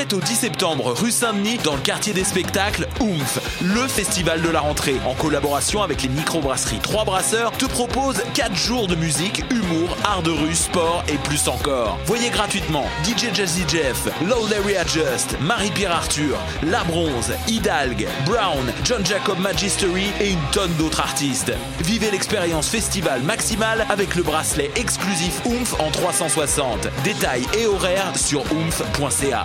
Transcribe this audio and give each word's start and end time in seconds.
7 0.00 0.14
au 0.14 0.20
10 0.20 0.34
septembre, 0.34 0.94
rue 0.98 1.10
Saint-Denis, 1.10 1.58
dans 1.58 1.74
le 1.74 1.82
quartier 1.82 2.14
des 2.14 2.24
spectacles, 2.24 2.88
Oomph, 3.00 3.38
le 3.60 3.86
festival 3.86 4.40
de 4.40 4.48
la 4.48 4.60
rentrée, 4.60 4.96
en 5.06 5.12
collaboration 5.12 5.82
avec 5.82 6.02
les 6.02 6.08
microbrasseries 6.08 6.78
Trois 6.78 7.04
Brasseurs, 7.04 7.52
te 7.52 7.66
propose 7.66 8.22
4 8.32 8.54
jours 8.54 8.86
de 8.86 8.94
musique, 8.94 9.44
humour, 9.50 9.94
art 10.04 10.22
de 10.22 10.30
rue, 10.30 10.54
sport 10.54 11.04
et 11.06 11.18
plus 11.18 11.48
encore. 11.48 11.98
Voyez 12.06 12.30
gratuitement 12.30 12.86
DJ 13.04 13.34
Jazzy 13.34 13.64
Jeff, 13.68 14.08
Low 14.26 14.48
Larry 14.48 14.74
Adjust, 14.76 15.38
Marie-Pierre 15.42 15.92
Arthur, 15.92 16.38
La 16.62 16.82
Bronze, 16.84 17.34
Hidalg, 17.46 18.08
Brown, 18.24 18.72
John 18.84 19.04
Jacob 19.04 19.38
Magistery 19.38 20.06
et 20.18 20.30
une 20.30 20.50
tonne 20.50 20.72
d'autres 20.78 21.00
artistes. 21.00 21.52
Vivez 21.80 22.10
l'expérience 22.10 22.70
festival 22.70 23.20
maximale 23.20 23.84
avec 23.90 24.14
le 24.14 24.22
bracelet 24.22 24.70
exclusif 24.76 25.42
Oomph 25.44 25.78
en 25.78 25.90
360. 25.90 26.88
Détails 27.04 27.44
et 27.58 27.66
horaires 27.66 28.16
sur 28.16 28.40
oomph.ca. 28.50 29.44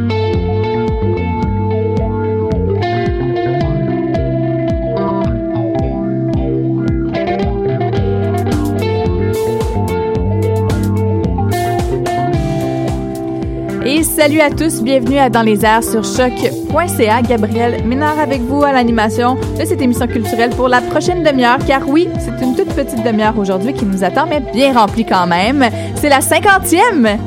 Salut 14.21 14.41
à 14.41 14.51
tous, 14.51 14.83
bienvenue 14.83 15.17
à 15.17 15.31
Dans 15.31 15.41
les 15.41 15.65
airs 15.65 15.83
sur 15.83 16.03
choc.ca. 16.03 17.23
Gabriel 17.23 17.83
Ménard 17.85 18.19
avec 18.19 18.41
vous 18.41 18.63
à 18.63 18.71
l'animation 18.71 19.33
de 19.33 19.65
cette 19.65 19.81
émission 19.81 20.05
culturelle 20.05 20.51
pour 20.51 20.67
la 20.67 20.79
prochaine 20.79 21.23
demi-heure, 21.23 21.57
car 21.65 21.89
oui, 21.89 22.07
c'est 22.19 22.45
une 22.45 22.55
toute 22.55 22.71
petite 22.75 23.03
demi-heure 23.03 23.35
aujourd'hui 23.39 23.73
qui 23.73 23.83
nous 23.83 24.03
attend, 24.03 24.27
mais 24.27 24.39
bien 24.53 24.73
remplie 24.73 25.05
quand 25.05 25.25
même. 25.25 25.67
C'est 25.95 26.09
la 26.09 26.21
cinquantième! 26.21 27.17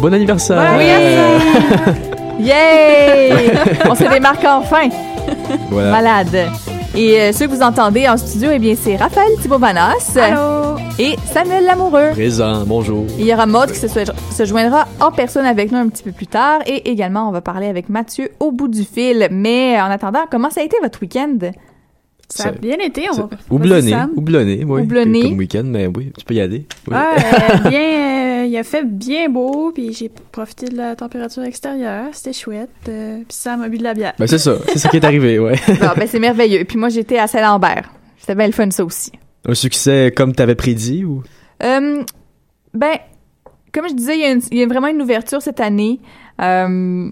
Bon 0.00 0.12
anniversaire! 0.12 0.60
Oui! 0.76 2.44
Yay! 2.44 3.52
On 3.88 3.94
se 3.94 4.12
démarque 4.12 4.44
enfin! 4.44 4.88
Voilà. 5.70 5.92
Malade! 5.92 6.50
Et 6.96 7.20
euh, 7.20 7.32
ceux 7.32 7.46
que 7.46 7.52
vous 7.52 7.62
entendez 7.62 8.08
en 8.08 8.16
studio, 8.16 8.50
eh 8.52 8.58
bien, 8.58 8.74
c'est 8.76 8.96
Raphaël 8.96 9.30
Thibault-Vanas 9.40 10.16
et 10.98 11.16
Samuel 11.32 11.64
Lamoureux. 11.64 12.10
Présent, 12.12 12.64
bonjour. 12.66 13.06
Il 13.18 13.24
y 13.24 13.32
aura 13.32 13.46
Maud 13.46 13.70
qui 13.70 13.78
se, 13.78 14.44
joindra 14.44 14.88
en 15.00 15.12
personne 15.12 15.46
avec 15.46 15.70
nous 15.70 15.78
un 15.78 15.88
petit 15.88 16.02
peu 16.02 16.12
plus 16.12 16.26
tard. 16.26 16.60
Et 16.66 16.90
également, 16.90 17.28
on 17.28 17.32
va 17.32 17.40
parler 17.40 17.68
avec 17.68 17.88
Mathieu 17.88 18.30
au 18.40 18.50
bout 18.50 18.68
du 18.68 18.82
fil. 18.82 19.28
Mais 19.30 19.80
en 19.80 19.86
attendant, 19.86 20.24
comment 20.30 20.50
ça 20.50 20.60
a 20.60 20.64
été 20.64 20.76
votre 20.82 21.00
week-end? 21.00 21.38
Ça 22.28 22.48
a 22.48 22.52
bien 22.52 22.76
été, 22.78 23.06
on 23.10 23.14
va. 23.14 23.28
Houblonné, 23.48 23.94
houblonné, 24.14 24.64
oui. 24.66 24.82
Houblonné. 24.82 25.22
Comme 25.22 25.38
week-end, 25.38 25.62
mais 25.64 25.86
oui, 25.86 26.12
tu 26.18 26.24
peux 26.26 26.34
y 26.34 26.40
aller. 26.40 26.66
Oui. 26.86 26.94
Ouais, 26.94 27.00
euh, 27.66 27.70
bien, 27.70 28.42
euh, 28.42 28.44
il 28.44 28.56
a 28.58 28.64
fait 28.64 28.84
bien 28.84 29.30
beau, 29.30 29.72
puis 29.72 29.94
j'ai 29.94 30.10
profité 30.30 30.66
de 30.66 30.76
la 30.76 30.94
température 30.94 31.42
extérieure, 31.42 32.08
c'était 32.12 32.34
chouette, 32.34 32.68
euh, 32.88 33.20
puis 33.26 33.34
ça 33.34 33.56
m'a 33.56 33.70
bu 33.70 33.78
de 33.78 33.82
la 33.82 33.94
bière. 33.94 34.12
Ben 34.18 34.26
c'est 34.26 34.36
ça, 34.36 34.56
c'est 34.68 34.78
ça 34.78 34.90
qui 34.90 34.98
est 34.98 35.04
arrivé, 35.06 35.38
ouais. 35.38 35.54
Bon, 35.80 35.88
ben, 35.96 36.06
c'est 36.06 36.18
merveilleux. 36.18 36.64
Puis 36.64 36.76
moi, 36.76 36.90
j'étais 36.90 37.16
à 37.16 37.28
Saint-Lambert. 37.28 37.90
C'était 38.18 38.34
bien 38.34 38.46
le 38.46 38.52
fun, 38.52 38.70
ça 38.70 38.84
aussi. 38.84 39.10
Un 39.46 39.54
succès 39.54 40.12
comme 40.16 40.34
t'avais 40.34 40.54
prédit 40.54 41.04
ou? 41.04 41.22
Euh, 41.62 42.02
ben, 42.74 42.98
comme 43.72 43.88
je 43.88 43.94
disais, 43.94 44.14
il 44.16 44.20
y, 44.20 44.24
a 44.24 44.32
une- 44.32 44.42
il 44.50 44.58
y 44.58 44.62
a 44.62 44.66
vraiment 44.66 44.88
une 44.88 45.00
ouverture 45.02 45.40
cette 45.42 45.60
année 45.60 46.00
euh, 46.40 47.10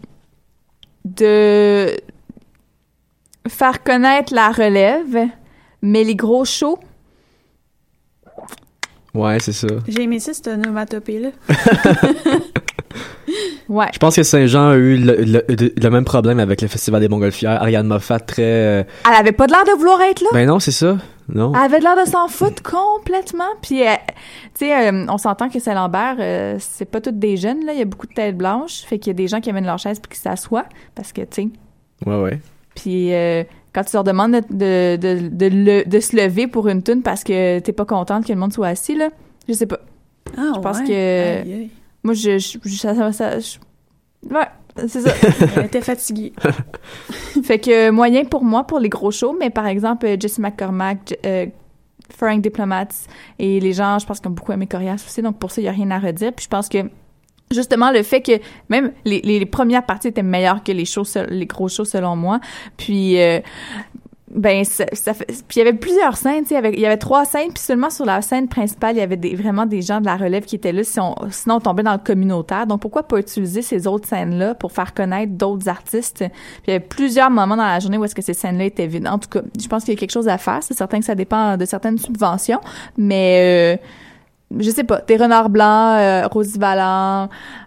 de 1.04 1.96
faire 3.48 3.82
connaître 3.82 4.34
la 4.34 4.50
relève, 4.50 5.28
mais 5.82 6.04
les 6.04 6.16
gros 6.16 6.44
shows, 6.44 6.78
Ouais, 9.14 9.38
c'est 9.40 9.52
ça. 9.54 9.68
J'ai 9.88 10.02
aimé 10.02 10.20
ça, 10.20 10.34
cette 10.34 10.48
onomatopée-là. 10.48 11.30
ouais. 13.68 13.86
Je 13.92 13.98
pense 13.98 14.16
que 14.16 14.22
Saint-Jean 14.22 14.70
a 14.70 14.74
eu 14.76 14.96
le, 14.96 15.16
le- 15.16 15.44
le- 15.48 15.72
le 15.76 15.90
même 15.90 16.04
problème 16.04 16.38
avec 16.40 16.60
le 16.62 16.68
Festival 16.68 17.00
des 17.00 17.08
Montgolfières. 17.08 17.60
Ariane 17.62 17.86
Moffat, 17.86 18.20
très... 18.20 18.42
euh, 18.42 18.82
Elle 19.08 19.14
avait 19.14 19.32
pas 19.32 19.46
de 19.46 19.52
l'air 19.52 19.64
de 19.64 19.78
vouloir 19.78 20.00
être 20.02 20.20
là? 20.22 20.28
Ben 20.32 20.46
non, 20.46 20.58
c'est 20.60 20.70
ça. 20.72 20.96
Non. 21.32 21.52
Elle 21.54 21.60
avait 21.62 21.80
l'air 21.80 21.96
de 21.96 22.08
s'en 22.08 22.28
foutre 22.28 22.62
complètement. 22.62 23.44
Puis, 23.60 23.82
euh, 23.86 23.92
tu 24.58 24.66
sais, 24.66 24.88
euh, 24.92 25.06
on 25.08 25.18
s'entend 25.18 25.48
que 25.48 25.58
Saint-Lambert, 25.58 26.16
euh, 26.20 26.56
c'est 26.60 26.84
pas 26.84 27.00
toutes 27.00 27.18
des 27.18 27.36
jeunes, 27.36 27.64
là. 27.66 27.72
Il 27.72 27.78
y 27.80 27.82
a 27.82 27.84
beaucoup 27.84 28.06
de 28.06 28.12
têtes 28.14 28.36
blanches. 28.36 28.82
Fait 28.86 28.98
qu'il 28.98 29.10
y 29.10 29.14
a 29.14 29.14
des 29.14 29.26
gens 29.26 29.40
qui 29.40 29.50
amènent 29.50 29.66
leur 29.66 29.78
chaise 29.78 29.98
puis 29.98 30.16
qui 30.16 30.20
s'assoient. 30.22 30.66
Parce 30.94 31.12
que, 31.12 31.22
tu 31.22 31.42
sais, 31.42 31.48
Ouais, 32.06 32.20
ouais. 32.22 32.40
Puis 32.76 33.12
euh, 33.14 33.42
quand 33.74 33.82
tu 33.84 33.94
leur 33.94 34.04
demandes 34.04 34.32
de, 34.32 34.40
de, 34.50 34.96
de, 34.96 35.28
de 35.28 35.46
le- 35.50 35.84
de 35.88 36.00
se 36.00 36.14
lever 36.14 36.46
pour 36.46 36.68
une 36.68 36.82
tune 36.82 37.02
parce 37.02 37.24
que 37.24 37.58
t'es 37.58 37.72
pas 37.72 37.86
contente 37.86 38.26
que 38.26 38.32
le 38.32 38.38
monde 38.38 38.52
soit 38.52 38.68
assis, 38.68 38.94
là, 38.94 39.08
je 39.48 39.54
sais 39.54 39.66
pas. 39.66 39.80
Ah, 40.36 40.52
Je 40.54 40.60
pense 40.60 40.78
ouais. 40.80 40.84
que- 40.84 41.42
Aïe, 41.42 41.52
aïe. 41.54 41.70
Moi, 42.06 42.14
je... 42.14 42.38
je, 42.38 42.58
ça, 42.76 42.94
ça- 42.94 43.12
ça- 43.12 43.38
je- 43.40 43.58
ouais, 44.34 44.46
c'est 44.88 45.00
ça. 45.00 45.10
Elle 45.56 45.64
était 45.66 45.80
fatiguée. 45.80 46.32
fait 47.44 47.58
que 47.58 47.90
moyen 47.90 48.24
pour 48.24 48.44
moi 48.44 48.64
pour 48.64 48.78
les 48.78 48.88
gros 48.88 49.10
shows, 49.10 49.36
mais 49.38 49.50
par 49.50 49.66
exemple, 49.66 50.06
euh, 50.06 50.16
Jesse 50.18 50.38
McCormack, 50.38 51.18
euh, 51.26 51.46
Frank 52.16 52.40
Diplomats 52.40 52.86
et 53.40 53.58
les 53.58 53.72
gens, 53.72 53.98
je 53.98 54.06
pense 54.06 54.20
qu'ils 54.20 54.28
ont 54.28 54.34
beaucoup 54.34 54.52
aimé 54.52 54.66
Corias 54.68 55.02
aussi, 55.06 55.22
donc 55.22 55.38
pour 55.38 55.50
ça, 55.50 55.60
il 55.60 55.64
y 55.64 55.68
a 55.68 55.72
rien 55.72 55.90
à 55.90 55.98
redire. 55.98 56.32
Puis 56.32 56.44
je 56.44 56.48
pense 56.48 56.68
que 56.68 56.78
justement 57.50 57.90
le 57.90 58.02
fait 58.02 58.22
que 58.22 58.32
même 58.68 58.92
les, 59.04 59.20
les, 59.22 59.38
les 59.40 59.46
premières 59.46 59.84
parties 59.84 60.08
étaient 60.08 60.22
meilleures 60.22 60.62
que 60.62 60.72
les 60.72 60.84
shows 60.84 61.04
les 61.28 61.46
gros 61.46 61.68
shows 61.68 61.84
selon 61.84 62.16
moi 62.16 62.40
puis 62.76 63.20
euh, 63.20 63.38
ben 64.28 64.64
ça, 64.64 64.84
ça 64.92 65.14
fait 65.14 65.24
puis 65.26 65.56
il 65.56 65.58
y 65.58 65.62
avait 65.62 65.72
plusieurs 65.72 66.16
scènes 66.16 66.42
tu 66.42 66.48
sais 66.48 66.60
il 66.72 66.80
y 66.80 66.86
avait 66.86 66.96
trois 66.96 67.24
scènes 67.24 67.52
puis 67.52 67.62
seulement 67.62 67.90
sur 67.90 68.04
la 68.04 68.22
scène 68.22 68.48
principale 68.48 68.96
il 68.96 68.98
y 68.98 69.02
avait 69.02 69.16
des, 69.16 69.36
vraiment 69.36 69.66
des 69.66 69.82
gens 69.82 70.00
de 70.00 70.06
la 70.06 70.16
relève 70.16 70.44
qui 70.44 70.56
étaient 70.56 70.72
là 70.72 70.82
si 70.82 70.98
on- 70.98 71.14
sinon 71.30 71.56
on 71.56 71.60
tombait 71.60 71.84
dans 71.84 71.92
le 71.92 71.98
communautaire. 71.98 72.66
Donc 72.66 72.80
pourquoi 72.80 73.04
pas 73.04 73.18
utiliser 73.20 73.62
ces 73.62 73.86
autres 73.86 74.08
scènes 74.08 74.36
là 74.36 74.54
pour 74.56 74.72
faire 74.72 74.94
connaître 74.94 75.32
d'autres 75.34 75.68
artistes? 75.68 76.18
Puis 76.18 76.28
il 76.66 76.70
y 76.72 76.74
avait 76.74 76.84
plusieurs 76.84 77.30
moments 77.30 77.56
dans 77.56 77.62
la 77.66 77.78
journée 77.78 77.98
où 77.98 78.04
est-ce 78.04 78.16
que 78.16 78.22
ces 78.22 78.34
scènes 78.34 78.58
là 78.58 78.64
étaient 78.64 78.88
vides. 78.88 79.06
En 79.06 79.18
tout 79.20 79.28
cas 79.28 79.42
je 79.60 79.68
pense 79.68 79.84
qu'il 79.84 79.94
y 79.94 79.96
a 79.96 80.00
quelque 80.00 80.10
chose 80.10 80.26
à 80.28 80.38
faire. 80.38 80.58
C'est 80.62 80.74
certain 80.76 80.98
que 80.98 81.04
ça 81.04 81.14
dépend 81.14 81.56
de 81.56 81.64
certaines 81.64 81.98
subventions 81.98 82.60
mais 82.96 83.76
euh, 83.78 83.86
je 84.58 84.70
sais 84.70 84.84
pas, 84.84 85.00
des 85.06 85.16
renards 85.16 85.48
blancs, 85.50 85.98
euh, 85.98 86.28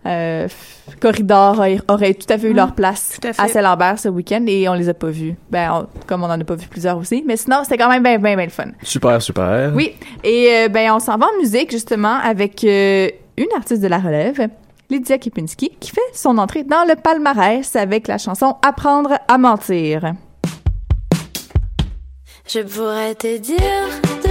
euh, 0.05 0.47
Corridor 1.01 1.61
auraient, 1.87 2.13
tout 2.13 2.31
à 2.33 2.37
fait 2.37 2.47
eu 2.47 2.51
Mhm, 2.51 2.55
leur 2.55 2.73
place 2.73 3.19
à 3.37 3.43
à 3.43 3.47
Saint-Lambert 3.47 3.99
ce 3.99 4.09
week-end 4.09 4.43
et 4.47 4.67
on 4.69 4.73
les 4.73 4.89
a 4.89 4.93
pas 4.93 5.09
vus. 5.09 5.35
Ben, 5.51 5.69
on- 5.71 5.87
comme 6.07 6.23
on 6.23 6.27
en 6.27 6.39
a 6.39 6.43
pas 6.43 6.55
vu 6.55 6.67
plusieurs 6.67 6.97
aussi. 6.97 7.23
Mais 7.27 7.37
sinon, 7.37 7.57
c'était 7.63 7.77
quand 7.77 7.89
même 7.89 8.01
bien, 8.03 8.17
bien, 8.17 8.35
bien 8.35 8.45
le 8.45 8.51
fun. 8.51 8.65
Super, 8.81 9.21
super. 9.21 9.71
Oui. 9.75 9.93
Et 10.23 10.49
euh, 10.53 10.67
ben, 10.69 10.91
on 10.93 10.99
s'en 10.99 11.17
va 11.17 11.27
en 11.27 11.37
musique, 11.39 11.71
justement, 11.71 12.15
avec 12.23 12.63
euh, 12.63 13.09
une 13.37 13.47
artiste 13.55 13.81
de 13.81 13.87
la 13.87 13.99
relève, 13.99 14.47
Lydia 14.89 15.17
Kipinski, 15.17 15.71
qui 15.79 15.91
fait 15.91 16.01
son 16.13 16.37
entrée 16.39 16.63
dans 16.63 16.83
le 16.87 16.95
palmarès 16.95 17.75
avec 17.75 18.07
la 18.07 18.17
chanson 18.17 18.55
Apprendre 18.65 19.19
à 19.27 19.37
mentir. 19.37 20.13
Je 22.47 22.61
pourrais 22.61 23.13
te 23.13 23.37
dire 23.37 23.57
de 24.23 24.28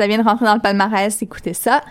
ça 0.00 0.06
vient 0.06 0.16
de 0.16 0.24
rentrer 0.24 0.46
dans 0.46 0.54
le 0.54 0.60
palmarès, 0.60 1.20
écoutez 1.20 1.52
ça. 1.52 1.82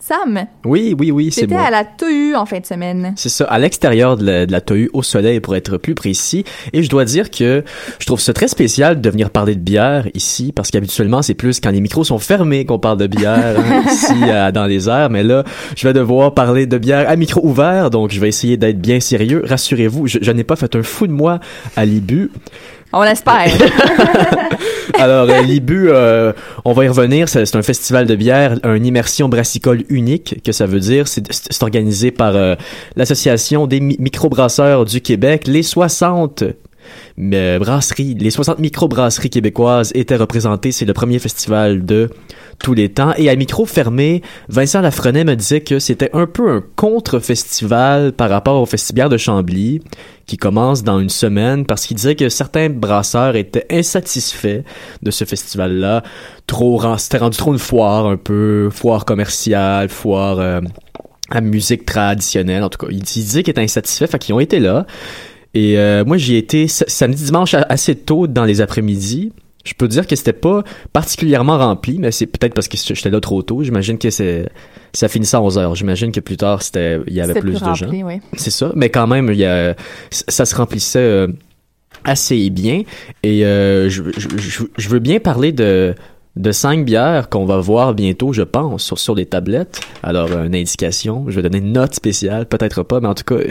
Sam, 0.00 0.46
Oui, 0.64 0.94
oui, 0.98 1.10
oui, 1.10 1.30
c'est 1.30 1.40
c'était 1.42 1.54
moi. 1.54 1.64
à 1.64 1.70
la 1.70 1.84
TU 1.84 2.34
en 2.34 2.46
fin 2.46 2.60
de 2.60 2.64
semaine. 2.64 3.12
C'est 3.16 3.28
ça, 3.28 3.44
à 3.44 3.58
l'extérieur 3.58 4.16
de 4.16 4.24
la, 4.24 4.46
de 4.46 4.52
la 4.52 4.60
TOU, 4.62 4.88
au 4.94 5.02
soleil 5.02 5.40
pour 5.40 5.54
être 5.54 5.76
plus 5.76 5.94
précis. 5.94 6.44
Et 6.72 6.82
je 6.84 6.88
dois 6.88 7.04
dire 7.04 7.30
que 7.30 7.62
je 7.98 8.06
trouve 8.06 8.20
ça 8.20 8.32
très 8.32 8.46
spécial 8.48 9.00
de 9.02 9.10
venir 9.10 9.28
parler 9.30 9.54
de 9.56 9.60
bière 9.60 10.06
ici, 10.14 10.52
parce 10.54 10.70
qu'habituellement, 10.70 11.20
c'est 11.20 11.34
plus 11.34 11.60
quand 11.60 11.70
les 11.70 11.80
micros 11.82 12.04
sont 12.04 12.18
fermés 12.20 12.64
qu'on 12.64 12.78
parle 12.78 12.96
de 12.98 13.08
bière 13.08 13.56
hein, 13.58 13.82
ici 13.92 14.14
dans 14.54 14.66
les 14.66 14.88
airs. 14.88 15.10
Mais 15.10 15.24
là, 15.24 15.42
je 15.76 15.86
vais 15.86 15.92
devoir 15.92 16.32
parler 16.32 16.66
de 16.66 16.78
bière 16.78 17.06
à 17.10 17.16
micro 17.16 17.44
ouvert, 17.44 17.90
donc 17.90 18.10
je 18.12 18.20
vais 18.20 18.28
essayer 18.28 18.56
d'être 18.56 18.80
bien 18.80 19.00
sérieux. 19.00 19.42
Rassurez-vous, 19.44 20.06
je, 20.06 20.18
je 20.22 20.30
n'ai 20.30 20.44
pas 20.44 20.56
fait 20.56 20.74
un 20.76 20.82
fou 20.84 21.06
de 21.08 21.12
moi 21.12 21.40
à 21.76 21.84
l'IBU. 21.84 22.30
On 22.92 23.02
l'espère. 23.02 23.48
Alors, 24.98 25.28
euh, 25.28 25.42
l'IBU, 25.42 25.88
euh, 25.90 26.32
on 26.64 26.72
va 26.72 26.84
y 26.84 26.88
revenir, 26.88 27.28
c'est 27.28 27.54
un 27.54 27.62
festival 27.62 28.06
de 28.06 28.16
bière, 28.16 28.58
une 28.64 28.86
immersion 28.86 29.28
brassicole 29.28 29.84
unique, 29.90 30.40
que 30.42 30.52
ça 30.52 30.66
veut 30.66 30.80
dire. 30.80 31.06
C'est 31.06 31.62
organisé 31.62 32.10
par 32.10 32.34
euh, 32.34 32.54
l'Association 32.96 33.66
des 33.66 33.80
mi- 33.80 33.96
microbrasseurs 33.98 34.84
du 34.86 35.00
Québec. 35.02 35.46
Les 35.46 35.62
60 35.62 36.44
euh, 37.32 37.58
brasseries, 37.58 38.14
les 38.14 38.30
60 38.30 38.58
microbrasseries 38.58 39.30
québécoises 39.30 39.92
étaient 39.94 40.16
représentées. 40.16 40.72
C'est 40.72 40.86
le 40.86 40.94
premier 40.94 41.18
festival 41.18 41.84
de 41.84 42.08
tous 42.58 42.74
les 42.74 42.88
temps. 42.88 43.12
Et 43.16 43.28
à 43.28 43.36
micro 43.36 43.66
fermé, 43.66 44.22
Vincent 44.48 44.80
Lafrenet 44.80 45.24
me 45.24 45.34
disait 45.36 45.60
que 45.60 45.78
c'était 45.78 46.10
un 46.12 46.26
peu 46.26 46.50
un 46.50 46.62
contre-festival 46.76 48.12
par 48.12 48.30
rapport 48.30 48.60
au 48.60 48.66
festival 48.66 49.08
de 49.08 49.16
Chambly 49.16 49.80
qui 50.26 50.36
commence 50.36 50.82
dans 50.82 51.00
une 51.00 51.08
semaine 51.08 51.64
parce 51.64 51.86
qu'il 51.86 51.96
disait 51.96 52.14
que 52.14 52.28
certains 52.28 52.68
brasseurs 52.68 53.36
étaient 53.36 53.66
insatisfaits 53.70 54.62
de 55.02 55.10
ce 55.10 55.24
festival-là. 55.24 56.02
Trop, 56.46 56.82
c'était 56.98 57.18
rendu 57.18 57.36
trop 57.36 57.52
une 57.52 57.58
foire, 57.58 58.06
un 58.06 58.16
peu 58.16 58.68
foire 58.70 59.04
commerciale, 59.04 59.88
foire 59.88 60.38
euh, 60.40 60.60
à 61.30 61.40
musique 61.40 61.86
traditionnelle. 61.86 62.62
En 62.62 62.68
tout 62.68 62.84
cas, 62.86 62.90
il, 62.90 63.02
disait 63.02 63.42
qu'ils 63.42 63.52
étaient 63.52 63.62
insatisfaits, 63.62 64.06
fait 64.06 64.18
qu'ils 64.18 64.34
ont 64.34 64.40
été 64.40 64.58
là. 64.60 64.86
Et 65.54 65.78
euh, 65.78 66.04
moi, 66.04 66.18
j'y 66.18 66.44
sa- 66.68 66.84
samedi, 66.88 67.24
dimanche 67.24 67.54
assez 67.54 67.94
tôt 67.94 68.26
dans 68.26 68.44
les 68.44 68.60
après-midi. 68.60 69.32
Je 69.64 69.74
peux 69.74 69.88
dire 69.88 70.06
que 70.06 70.16
c'était 70.16 70.32
pas 70.32 70.62
particulièrement 70.92 71.58
rempli, 71.58 71.98
mais 71.98 72.10
c'est 72.10 72.26
peut-être 72.26 72.54
parce 72.54 72.68
que 72.68 72.76
j'étais 72.76 73.10
là 73.10 73.20
trop 73.20 73.42
tôt. 73.42 73.62
J'imagine 73.62 73.98
que 73.98 74.10
c'est 74.10 74.48
ça 74.92 75.08
finissait 75.08 75.36
à 75.36 75.42
11 75.42 75.58
heures. 75.58 75.74
J'imagine 75.74 76.12
que 76.12 76.20
plus 76.20 76.36
tard, 76.36 76.62
c'était 76.62 77.00
il 77.06 77.12
y 77.12 77.20
avait 77.20 77.34
plus, 77.34 77.52
plus 77.52 77.60
de 77.60 77.74
gens. 77.74 77.86
rempli, 77.86 78.02
oui. 78.02 78.20
C'est 78.34 78.50
ça, 78.50 78.72
mais 78.74 78.88
quand 78.88 79.06
même, 79.06 79.28
il 79.30 79.38
y 79.38 79.44
a, 79.44 79.74
ça 80.10 80.44
se 80.46 80.54
remplissait 80.56 80.98
euh, 80.98 81.28
assez 82.04 82.48
bien. 82.50 82.82
Et 83.22 83.44
euh, 83.44 83.90
je, 83.90 84.04
je, 84.16 84.28
je, 84.38 84.62
je 84.76 84.88
veux 84.88 85.00
bien 85.00 85.20
parler 85.20 85.52
de, 85.52 85.94
de 86.36 86.52
cinq 86.52 86.84
bières 86.84 87.28
qu'on 87.28 87.44
va 87.44 87.58
voir 87.58 87.94
bientôt, 87.94 88.32
je 88.32 88.42
pense, 88.42 88.84
sur, 88.84 88.98
sur 88.98 89.14
les 89.14 89.26
tablettes. 89.26 89.80
Alors, 90.02 90.30
euh, 90.30 90.44
une 90.44 90.54
indication, 90.54 91.24
je 91.28 91.36
vais 91.36 91.42
donner 91.42 91.58
une 91.58 91.72
note 91.72 91.94
spéciale, 91.94 92.46
peut-être 92.46 92.82
pas, 92.84 93.00
mais 93.00 93.08
en 93.08 93.14
tout 93.14 93.24
cas, 93.24 93.42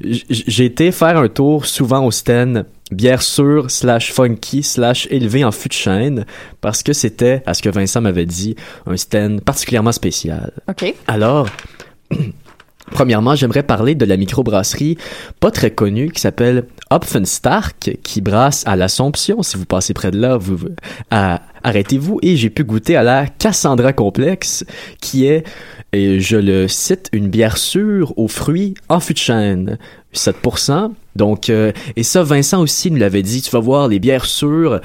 j'ai 0.00 0.64
été 0.64 0.92
faire 0.92 1.18
un 1.18 1.28
tour 1.28 1.66
souvent 1.66 2.04
au 2.04 2.10
stand 2.10 2.64
bière 2.92 3.22
sûre 3.22 3.70
slash 3.70 4.12
funky 4.12 4.62
slash 4.62 5.08
élevé 5.10 5.44
en 5.44 5.50
fût 5.52 5.68
de 5.68 5.72
chêne 5.74 6.24
parce 6.60 6.82
que 6.82 6.92
c'était, 6.92 7.42
à 7.46 7.54
ce 7.54 7.62
que 7.62 7.68
Vincent 7.68 8.00
m'avait 8.00 8.26
dit, 8.26 8.54
un 8.86 8.96
stand 8.96 9.40
particulièrement 9.40 9.92
spécial. 9.92 10.52
OK. 10.68 10.94
Alors, 11.06 11.48
premièrement, 12.92 13.34
j'aimerais 13.34 13.64
parler 13.64 13.94
de 13.94 14.04
la 14.04 14.16
microbrasserie 14.16 14.96
pas 15.40 15.50
très 15.50 15.72
connue 15.72 16.10
qui 16.10 16.20
s'appelle 16.20 16.66
Hopfenstark, 16.90 17.98
qui 18.02 18.20
brasse 18.20 18.62
à 18.66 18.76
l'Assomption. 18.76 19.42
Si 19.42 19.56
vous 19.56 19.66
passez 19.66 19.92
près 19.92 20.12
de 20.12 20.20
là, 20.20 20.36
vous, 20.36 20.56
à- 21.10 21.42
arrêtez-vous. 21.64 22.20
Et 22.22 22.36
j'ai 22.36 22.50
pu 22.50 22.62
goûter 22.62 22.94
à 22.96 23.02
la 23.02 23.26
Cassandra 23.26 23.92
Complexe, 23.92 24.64
qui 25.00 25.26
est, 25.26 25.44
et 25.92 26.20
je 26.20 26.36
le 26.36 26.68
cite, 26.68 27.08
une 27.12 27.28
bière 27.28 27.56
sûre 27.56 28.16
aux 28.16 28.28
fruits 28.28 28.74
en 28.88 29.00
fût 29.00 29.14
de 29.14 29.18
chêne. 29.18 29.78
7%. 30.16 30.90
Donc, 31.16 31.48
euh, 31.50 31.72
et 31.96 32.02
ça, 32.02 32.22
Vincent 32.22 32.60
aussi 32.60 32.90
nous 32.90 32.98
l'avait 32.98 33.22
dit. 33.22 33.42
Tu 33.42 33.50
vas 33.50 33.60
voir 33.60 33.88
les 33.88 33.98
bières 33.98 34.24
sûres 34.26 34.80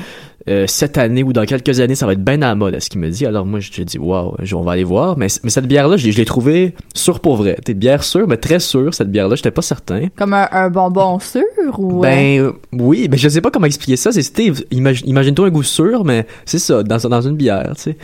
euh, 0.49 0.65
cette 0.67 0.97
année 0.97 1.21
ou 1.23 1.33
dans 1.33 1.45
quelques 1.45 1.79
années, 1.79 1.93
ça 1.93 2.05
va 2.07 2.13
être 2.13 2.23
bien 2.23 2.41
à 2.41 2.47
la 2.47 2.55
mode, 2.55 2.73
à 2.73 2.79
ce 2.79 2.89
qu'il 2.89 2.99
me 2.99 3.09
dit. 3.09 3.25
Alors 3.25 3.45
moi, 3.45 3.59
j'ai 3.59 3.85
dit, 3.85 3.99
waouh, 3.99 4.33
on 4.53 4.61
va 4.61 4.71
aller 4.71 4.83
voir. 4.83 5.17
Mais, 5.17 5.29
cette 5.29 5.67
bière-là, 5.67 5.97
je 5.97 6.05
l'ai- 6.07 6.11
je 6.11 6.23
trouvée 6.23 6.73
sûre 6.95 7.19
pour 7.19 7.35
vrai. 7.35 7.57
T'es 7.63 7.73
bière 7.73 8.03
sûre, 8.03 8.27
mais 8.27 8.37
très 8.37 8.59
sûre, 8.59 8.93
cette 8.93 9.11
bière-là. 9.11 9.35
J'étais 9.35 9.51
pas 9.51 9.61
certain. 9.61 10.07
Comme 10.15 10.33
un 10.33 10.69
bonbon 10.69 11.19
sûr? 11.19 11.43
Ou... 11.79 11.99
euh, 11.99 12.01
Ben 12.01 12.39
euh, 12.39 12.51
oui, 12.73 13.07
ben 13.07 13.17
je 13.17 13.29
sais 13.29 13.41
pas 13.41 13.51
comment 13.51 13.65
expliquer 13.65 13.97
ça. 13.97 14.11
C'est 14.11 14.21
Steve. 14.21 14.63
imagi- 14.71 15.03
Imagine-toi 15.05 15.47
un 15.47 15.49
goût 15.49 15.63
sûr, 15.63 16.03
mais 16.05 16.25
c'est 16.45 16.59
ça, 16.59 16.83
dans, 16.83 16.97
dans 16.97 17.21
une 17.21 17.35
bière, 17.35 17.73
tu 17.75 17.81
sais. 17.83 17.97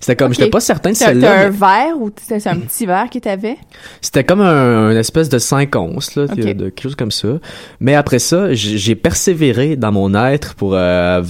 C'était 0.00 0.16
comme, 0.16 0.32
Ok. 0.32 0.38
j'étais 0.38 0.50
pas 0.50 0.58
certain 0.60 0.90
de 0.90 0.96
celle-là. 0.96 1.42
un 1.42 1.44
mais 1.44 1.50
verre 1.50 1.96
ou 2.00 2.10
c'est 2.20 2.40
c'est 2.40 2.48
un 2.48 2.56
petit 2.58 2.86
verre 2.86 3.08
que 3.08 3.18
t'avais? 3.20 3.56
C'était 4.00 4.24
comme 4.24 4.40
un, 4.40 4.88
un 4.88 4.96
espèce 4.96 5.28
de 5.28 5.38
5 5.38 5.76
onces, 5.76 6.16
là, 6.16 6.26
de, 6.26 6.42
quelque 6.70 6.82
chose 6.82 6.96
comme 6.96 7.12
ça. 7.12 7.38
Mais 7.78 7.94
après 7.94 8.18
ça, 8.18 8.52
j'ai 8.52 8.94
persévéré 8.96 9.76
dans 9.76 9.92
mon 9.92 10.14
être 10.14 10.54
pour 10.56 10.72
euh, 10.74 11.22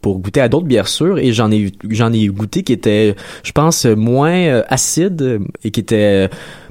pour 0.00 0.18
goûter 0.20 0.40
à 0.40 0.48
d'autres 0.48 0.66
bières 0.66 0.88
sûres 0.88 1.18
et 1.18 1.32
j'en 1.32 1.50
ai 1.50 1.72
j'en 1.90 2.12
ai 2.12 2.26
goûté 2.28 2.62
qui 2.62 2.72
étaient, 2.72 3.14
je 3.42 3.52
pense, 3.52 3.84
moins 3.84 4.62
acides 4.68 5.40
et 5.64 5.70
qui 5.72 5.80
étaient 5.80 6.30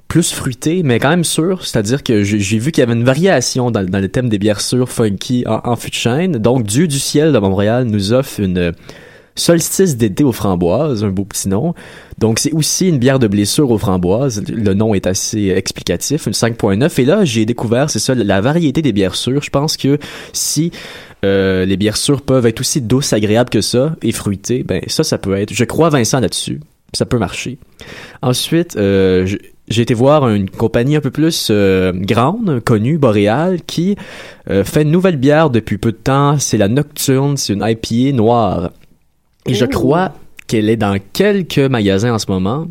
plus 0.10 0.34
fruité, 0.34 0.82
mais 0.84 1.00
quand 1.00 1.12
même 1.12 1.24
sûr. 1.24 1.66
C'est-à-dire 1.66 2.04
que 2.04 2.24
j'ai 2.24 2.58
vu 2.58 2.72
qu'il 2.72 2.82
y 2.82 2.84
avait 2.84 2.94
une 2.94 3.06
variation 3.06 3.72
dans, 3.72 3.86
dans 3.86 4.00
le 4.00 4.10
thème 4.10 4.28
des 4.28 4.40
bières 4.40 4.60
sûres 4.60 4.90
funky 4.90 5.46
en, 5.48 5.62
en. 5.64 6.28
Donc, 6.40 6.66
Dieu 6.66 6.88
du 6.88 7.00
ciel 7.00 7.32
de 7.32 7.38
Montréal 7.38 7.86
nous 7.86 8.12
offre 8.12 8.42
une 8.42 8.74
solstice 9.36 9.96
d'été 9.96 10.24
aux 10.24 10.32
framboises, 10.32 11.04
un 11.04 11.10
beau 11.10 11.26
petit 11.26 11.48
nom. 11.48 11.76
Donc, 12.18 12.40
c'est 12.40 12.52
aussi 12.52 12.90
une 12.90 12.98
bière 12.98 13.20
de 13.20 13.28
blessure 13.28 13.70
aux 13.70 13.78
framboises. 13.78 14.44
Le 14.50 14.74
nom 14.74 14.96
est 14.96 15.08
assez 15.08 15.50
explicatif, 15.50 16.26
une 16.26 16.34
5.9. 16.34 17.00
Et 17.00 17.06
là, 17.06 17.24
j'ai 17.24 17.46
découvert, 17.46 17.90
c'est 17.92 18.00
ça, 18.00 18.16
la 18.16 18.42
variété 18.42 18.82
des 18.82 18.92
bières 18.92 19.16
sûres. 19.16 19.44
Je 19.44 19.52
pense 19.52 19.78
que 19.78 20.00
si 20.34 20.72
euh, 21.24 21.66
les 21.66 21.78
bières 21.78 21.98
sûres 21.98 22.24
peuvent 22.24 22.48
être 22.48 22.60
aussi 22.60 22.82
douces, 22.82 23.14
agréables 23.14 23.52
que 23.52 23.62
ça, 23.62 23.96
et 24.02 24.12
fruitées, 24.12 24.64
ben 24.64 24.82
ça, 24.88 25.04
ça 25.04 25.20
peut 25.20 25.36
être. 25.36 25.54
Je 25.54 25.64
crois 25.66 25.90
Vincent 25.90 26.20
là-dessus. 26.20 26.60
Ça 26.94 27.06
peut 27.06 27.20
marcher. 27.20 27.60
Ensuite, 28.24 28.76
euh, 28.76 29.28
j'ai 29.70 29.84
été 29.84 29.94
voir 29.94 30.28
une 30.30 30.50
compagnie 30.50 30.96
un 30.96 31.02
peu 31.02 31.12
plus 31.12 31.50
euh, 31.52 31.92
grande, 31.94 32.60
connue, 32.62 32.98
Boréal, 32.98 33.62
qui 33.62 33.96
euh, 34.50 34.64
fait 34.64 34.82
une 34.82 34.92
nouvelle 34.92 35.18
bière 35.18 35.50
depuis 35.50 35.78
peu 35.78 35.92
de 35.92 35.98
temps. 35.98 36.38
C'est 36.40 36.58
la 36.58 36.68
Nocturne, 36.68 37.38
c'est 37.38 37.54
une 37.54 37.64
IPA 37.64 38.16
noire. 38.16 38.72
Et 39.46 39.54
je 39.54 39.66
crois 39.66 40.14
qu'elle 40.50 40.68
est 40.68 40.78
dans 40.78 40.98
quelques 41.14 41.60
magasins 41.60 42.12
en 42.14 42.20
ce 42.20 42.26
moment. 42.30 42.68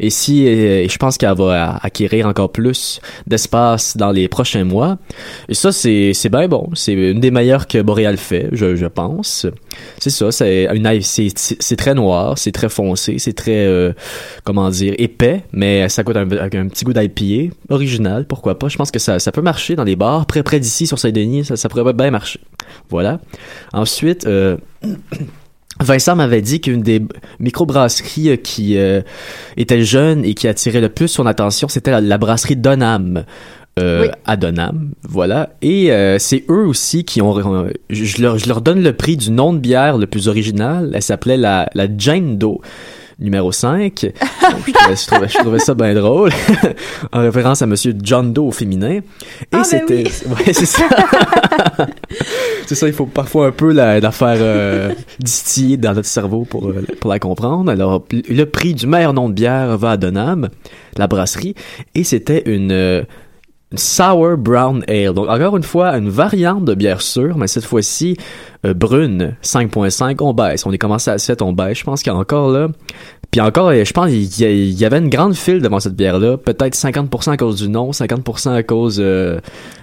Et 0.00 0.10
si, 0.10 0.44
et 0.46 0.88
je 0.88 0.98
pense 0.98 1.16
qu'elle 1.16 1.34
va 1.36 1.78
acquérir 1.82 2.26
encore 2.26 2.50
plus 2.50 3.00
d'espace 3.26 3.96
dans 3.96 4.10
les 4.10 4.26
prochains 4.26 4.64
mois. 4.64 4.98
Et 5.48 5.54
ça, 5.54 5.70
c'est, 5.70 6.12
c'est 6.12 6.28
bien 6.28 6.48
bon. 6.48 6.68
C'est 6.74 6.92
une 6.92 7.20
des 7.20 7.30
meilleures 7.30 7.68
que 7.68 7.80
Boréal 7.80 8.16
fait, 8.16 8.48
je, 8.52 8.74
je 8.74 8.86
pense. 8.86 9.46
C'est 9.98 10.10
ça, 10.10 10.32
c'est 10.32 10.66
une, 10.74 11.00
c'est 11.02 11.28
c'est 11.36 11.76
très 11.76 11.94
noir, 11.94 12.36
c'est 12.36 12.52
très 12.52 12.68
foncé, 12.68 13.18
c'est 13.18 13.32
très, 13.32 13.64
euh, 13.64 13.92
comment 14.42 14.68
dire, 14.68 14.94
épais, 14.98 15.44
mais 15.52 15.88
ça 15.88 16.02
coûte 16.02 16.16
un, 16.16 16.28
avec 16.30 16.54
un 16.56 16.66
petit 16.66 16.84
goût 16.84 16.92
d'IPA, 16.92 17.54
original, 17.68 18.26
pourquoi 18.26 18.58
pas. 18.58 18.68
Je 18.68 18.76
pense 18.76 18.90
que 18.90 18.98
ça, 18.98 19.20
ça 19.20 19.30
peut 19.30 19.42
marcher 19.42 19.76
dans 19.76 19.84
les 19.84 19.96
bars, 19.96 20.26
près, 20.26 20.42
près 20.42 20.58
d'ici, 20.58 20.88
sur 20.88 20.98
Saint-Denis, 20.98 21.44
ça, 21.44 21.56
ça 21.56 21.68
pourrait 21.68 21.92
bien 21.92 22.10
marcher. 22.10 22.40
Voilà. 22.88 23.20
Ensuite, 23.72 24.26
euh, 24.26 24.56
Vincent 25.80 26.14
m'avait 26.16 26.42
dit 26.42 26.60
qu'une 26.60 26.82
des 26.82 27.02
microbrasseries 27.38 28.30
euh, 28.30 28.36
qui 28.36 28.76
euh, 28.76 29.00
était 29.56 29.82
jeune 29.82 30.24
et 30.24 30.34
qui 30.34 30.46
attirait 30.48 30.80
le 30.80 30.88
plus 30.88 31.08
son 31.08 31.26
attention, 31.26 31.68
c'était 31.68 31.90
la, 31.90 32.00
la 32.00 32.18
brasserie 32.18 32.56
Donham. 32.56 33.24
Euh, 33.78 34.02
Oui. 34.02 34.08
à 34.26 34.36
Donham, 34.36 34.90
voilà. 35.08 35.50
Et 35.62 35.92
euh, 35.92 36.18
c'est 36.18 36.44
eux 36.50 36.66
aussi 36.66 37.04
qui 37.04 37.22
ont... 37.22 37.68
je, 37.88 38.04
je 38.04 38.20
leur, 38.20 38.36
je 38.36 38.48
leur 38.48 38.60
donne 38.62 38.82
le 38.82 38.92
prix 38.92 39.16
du 39.16 39.30
nom 39.30 39.52
de 39.52 39.58
bière 39.58 39.96
le 39.96 40.06
plus 40.08 40.26
original. 40.28 40.90
Elle 40.92 41.02
s'appelait 41.02 41.36
la, 41.36 41.70
la 41.74 41.86
Jane 41.96 42.36
Doe 42.36 42.58
numéro 43.20 43.52
5. 43.52 44.00
je, 44.00 44.08
je 44.08 45.06
trouvais, 45.06 45.28
je 45.28 45.38
trouvais 45.38 45.58
ça 45.58 45.74
bien 45.74 45.94
drôle, 45.94 46.30
en 47.12 47.20
référence 47.20 47.62
à 47.62 47.66
Monsieur 47.66 47.94
John 48.02 48.32
Doe 48.32 48.46
au 48.46 48.50
féminin. 48.50 48.90
Et 48.92 49.02
Ah, 49.52 49.58
ben 49.58 49.64
c'était... 49.64 50.04
Ouais, 50.28 50.52
c'est 50.52 50.66
ça. 50.66 50.84
c'est 52.66 52.74
ça, 52.74 52.86
il 52.86 52.92
faut 52.94 53.06
parfois 53.06 53.46
un 53.48 53.52
peu 53.52 53.72
la, 53.72 54.00
la 54.00 54.10
faire 54.10 54.36
euh, 54.38 54.92
distiller 55.18 55.76
dans 55.76 55.94
notre 55.94 56.08
cerveau 56.08 56.44
pour, 56.44 56.68
euh, 56.68 56.84
pour 57.00 57.10
la 57.10 57.18
comprendre. 57.18 57.70
Alors, 57.70 58.04
le 58.12 58.44
prix 58.44 58.74
du 58.74 58.86
meilleur 58.86 59.12
nom 59.12 59.28
de 59.28 59.34
bière 59.34 59.76
va 59.76 59.92
à 59.92 59.96
Donham, 59.96 60.48
la 60.96 61.06
brasserie, 61.06 61.54
et 61.94 62.04
c'était 62.04 62.42
une... 62.46 63.04
euh, 63.72 63.76
Sour 63.76 64.36
Brown 64.36 64.84
Ale. 64.88 65.12
Donc, 65.12 65.28
encore 65.28 65.56
une 65.56 65.62
fois, 65.62 65.96
une 65.96 66.08
variante 66.08 66.64
de 66.64 66.74
bière 66.74 67.02
sûre, 67.02 67.36
mais 67.36 67.46
cette 67.46 67.64
fois-ci, 67.64 68.16
euh, 68.66 68.74
brune, 68.74 69.36
5.5, 69.42 70.16
on 70.22 70.32
baisse. 70.34 70.66
On 70.66 70.72
est 70.72 70.78
commencé 70.78 71.10
à 71.10 71.18
7, 71.18 71.42
on 71.42 71.52
baisse. 71.52 71.78
Je 71.78 71.84
pense 71.84 72.02
qu'il 72.02 72.12
y 72.12 72.16
a 72.16 72.18
encore 72.18 72.50
là. 72.50 72.68
Puis 73.30 73.40
encore, 73.40 73.68
euh, 73.68 73.84
je 73.84 73.92
pense 73.92 74.08
qu'il 74.08 74.72
y, 74.72 74.84
avait 74.84 74.98
une 74.98 75.08
grande 75.08 75.34
file 75.34 75.62
devant 75.62 75.78
cette 75.78 75.94
bière-là. 75.94 76.36
Peut-être 76.36 76.74
50% 76.74 77.30
à 77.30 77.36
cause 77.36 77.62
du 77.62 77.68
nom, 77.68 77.92
50% 77.92 78.52
à 78.52 78.62
cause 78.64 78.98
euh, 79.00 79.38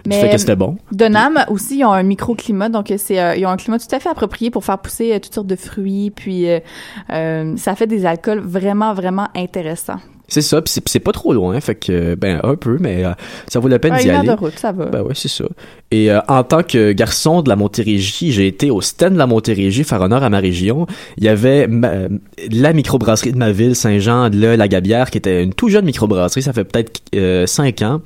du 0.05 0.11
fait 0.11 0.29
que 0.29 0.37
c'était 0.37 0.57
bon. 0.57 0.77
Donham 0.91 1.45
aussi, 1.49 1.79
ils 1.79 1.85
ont 1.85 1.93
un 1.93 2.03
microclimat, 2.03 2.69
donc 2.69 2.91
euh, 2.91 2.95
c'est 2.97 3.21
euh, 3.21 3.35
ils 3.35 3.45
ont 3.45 3.49
un 3.49 3.57
climat 3.57 3.79
tout 3.79 3.93
à 3.95 3.99
fait 3.99 4.09
approprié 4.09 4.51
pour 4.51 4.65
faire 4.65 4.79
pousser 4.79 5.13
euh, 5.13 5.19
toutes 5.19 5.33
sortes 5.33 5.47
de 5.47 5.55
fruits, 5.55 6.11
puis 6.11 6.49
euh, 6.49 6.59
euh, 7.11 7.55
ça 7.55 7.75
fait 7.75 7.87
des 7.87 8.05
alcools 8.05 8.39
vraiment 8.39 8.93
vraiment 8.93 9.29
intéressants. 9.33 9.99
C'est 10.29 10.41
ça, 10.41 10.61
puis 10.61 10.73
c'est- 10.85 10.99
pas 10.99 11.13
trop 11.13 11.31
loin, 11.33 11.59
fait 11.61 11.75
que, 11.75 12.15
ben, 12.15 12.41
un 12.43 12.55
peu, 12.55 12.77
mais 12.81 13.05
euh, 13.05 13.11
ça 13.47 13.59
vaut 13.59 13.67
la 13.69 13.79
peine 13.79 13.93
d'y 13.99 14.09
aller. 14.19 14.27
de 14.27 14.33
route, 14.39 14.57
ça 14.59 14.71
va. 14.73 14.85
Ben 14.87 15.01
ouais, 15.01 15.13
c'est 15.15 15.29
ça. 15.29 15.45
Et 15.89 16.11
euh, 16.11 16.19
en 16.27 16.43
tant 16.43 16.63
que 16.63 16.91
garçon 16.91 17.41
de 17.41 17.47
la 17.49 17.55
Montérégie, 17.55 18.33
j'ai 18.33 18.45
été 18.47 18.69
au 18.69 18.81
stand 18.81 19.13
de 19.13 19.17
la 19.17 19.25
Montérégie 19.27 19.85
faire 19.85 20.01
honneur 20.01 20.23
à 20.23 20.29
ma 20.29 20.39
région. 20.39 20.85
Il 21.17 21.23
y 21.23 21.29
avait 21.29 21.67
ma- 21.67 21.87
euh, 21.87 22.09
la 22.51 22.73
microbrasserie 22.73 23.31
de 23.31 23.37
ma 23.37 23.51
ville, 23.53 23.73
Saint-Jean, 23.75 24.29
de 24.29 24.47
la 24.47 24.67
Gabière, 24.67 25.11
qui 25.11 25.17
était 25.17 25.43
une 25.43 25.53
tout 25.53 25.69
jeune 25.69 25.85
microbrasserie, 25.85 26.41
ça 26.41 26.51
fait 26.51 26.65
peut-être 26.65 27.01
euh, 27.15 27.45
cinq 27.45 27.81
ans, 27.81 28.01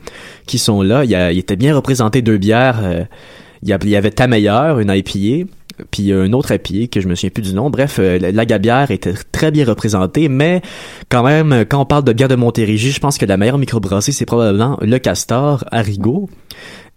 qui 0.45 0.59
sont 0.59 0.83
là. 0.83 1.03
Il, 1.05 1.09
y 1.09 1.15
a, 1.15 1.31
il 1.31 1.39
était 1.39 1.55
bien 1.55 1.75
représenté 1.75 2.21
deux 2.21 2.37
bières. 2.37 2.79
euh, 2.83 3.03
il, 3.63 3.69
y 3.69 3.73
a- 3.73 3.79
il 3.81 3.89
y 3.89 3.95
avait 3.95 4.11
ta 4.11 4.27
meilleure, 4.27 4.79
une 4.79 4.91
IPA, 4.91 5.47
puis 5.89 6.13
un 6.13 6.31
autre 6.33 6.51
IPA 6.51 6.87
que 6.91 7.01
je 7.01 7.07
me 7.07 7.15
souviens 7.15 7.29
plus 7.29 7.43
du 7.43 7.53
nom. 7.53 7.69
Bref, 7.69 7.97
euh, 7.99 8.19
la, 8.19 8.45
Gabière 8.45 8.91
était 8.91 9.13
très 9.31 9.51
bien 9.51 9.65
représentée, 9.65 10.29
mais 10.29 10.61
quand 11.09 11.23
même, 11.23 11.51
euh, 11.51 11.65
quand 11.67 11.81
on 11.81 11.85
parle 11.85 12.03
de 12.03 12.13
bière 12.13 12.27
de 12.27 12.35
Montérégie, 12.35 12.91
je 12.91 12.99
pense 12.99 13.17
que 13.17 13.25
la 13.25 13.37
meilleure 13.37 13.57
microbrasserie, 13.57 14.13
c'est 14.13 14.25
probablement 14.25 14.77
le 14.81 14.99
Castor 14.99 15.63
à 15.71 15.81
Rigaud. 15.81 16.29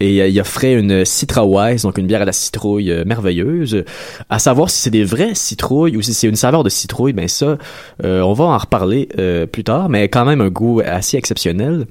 Et 0.00 0.20
euh, 0.20 0.28
il 0.28 0.40
offrait 0.40 0.74
une 0.74 1.04
Citra 1.04 1.44
Wise, 1.44 1.82
donc 1.82 1.98
une 1.98 2.06
bière 2.06 2.22
à 2.22 2.24
la 2.24 2.32
citrouille 2.32 2.90
euh, 2.90 3.04
merveilleuse. 3.04 3.84
À 4.28 4.38
savoir 4.38 4.70
si 4.70 4.80
c'est 4.80 4.90
des 4.90 5.04
vraies 5.04 5.34
citrouilles 5.34 5.96
ou 5.96 6.02
si 6.02 6.14
c'est 6.14 6.26
une 6.26 6.36
saveur 6.36 6.64
de 6.64 6.68
citrouille, 6.68 7.12
ben 7.12 7.28
ça, 7.28 7.58
euh, 8.04 8.20
on 8.22 8.32
va 8.32 8.44
en 8.44 8.58
reparler 8.58 9.08
euh, 9.18 9.46
plus 9.46 9.64
tard, 9.64 9.88
mais 9.88 10.08
quand 10.08 10.24
même 10.24 10.40
un 10.40 10.50
goût 10.50 10.80
assez 10.84 11.16
exceptionnel. 11.16 11.86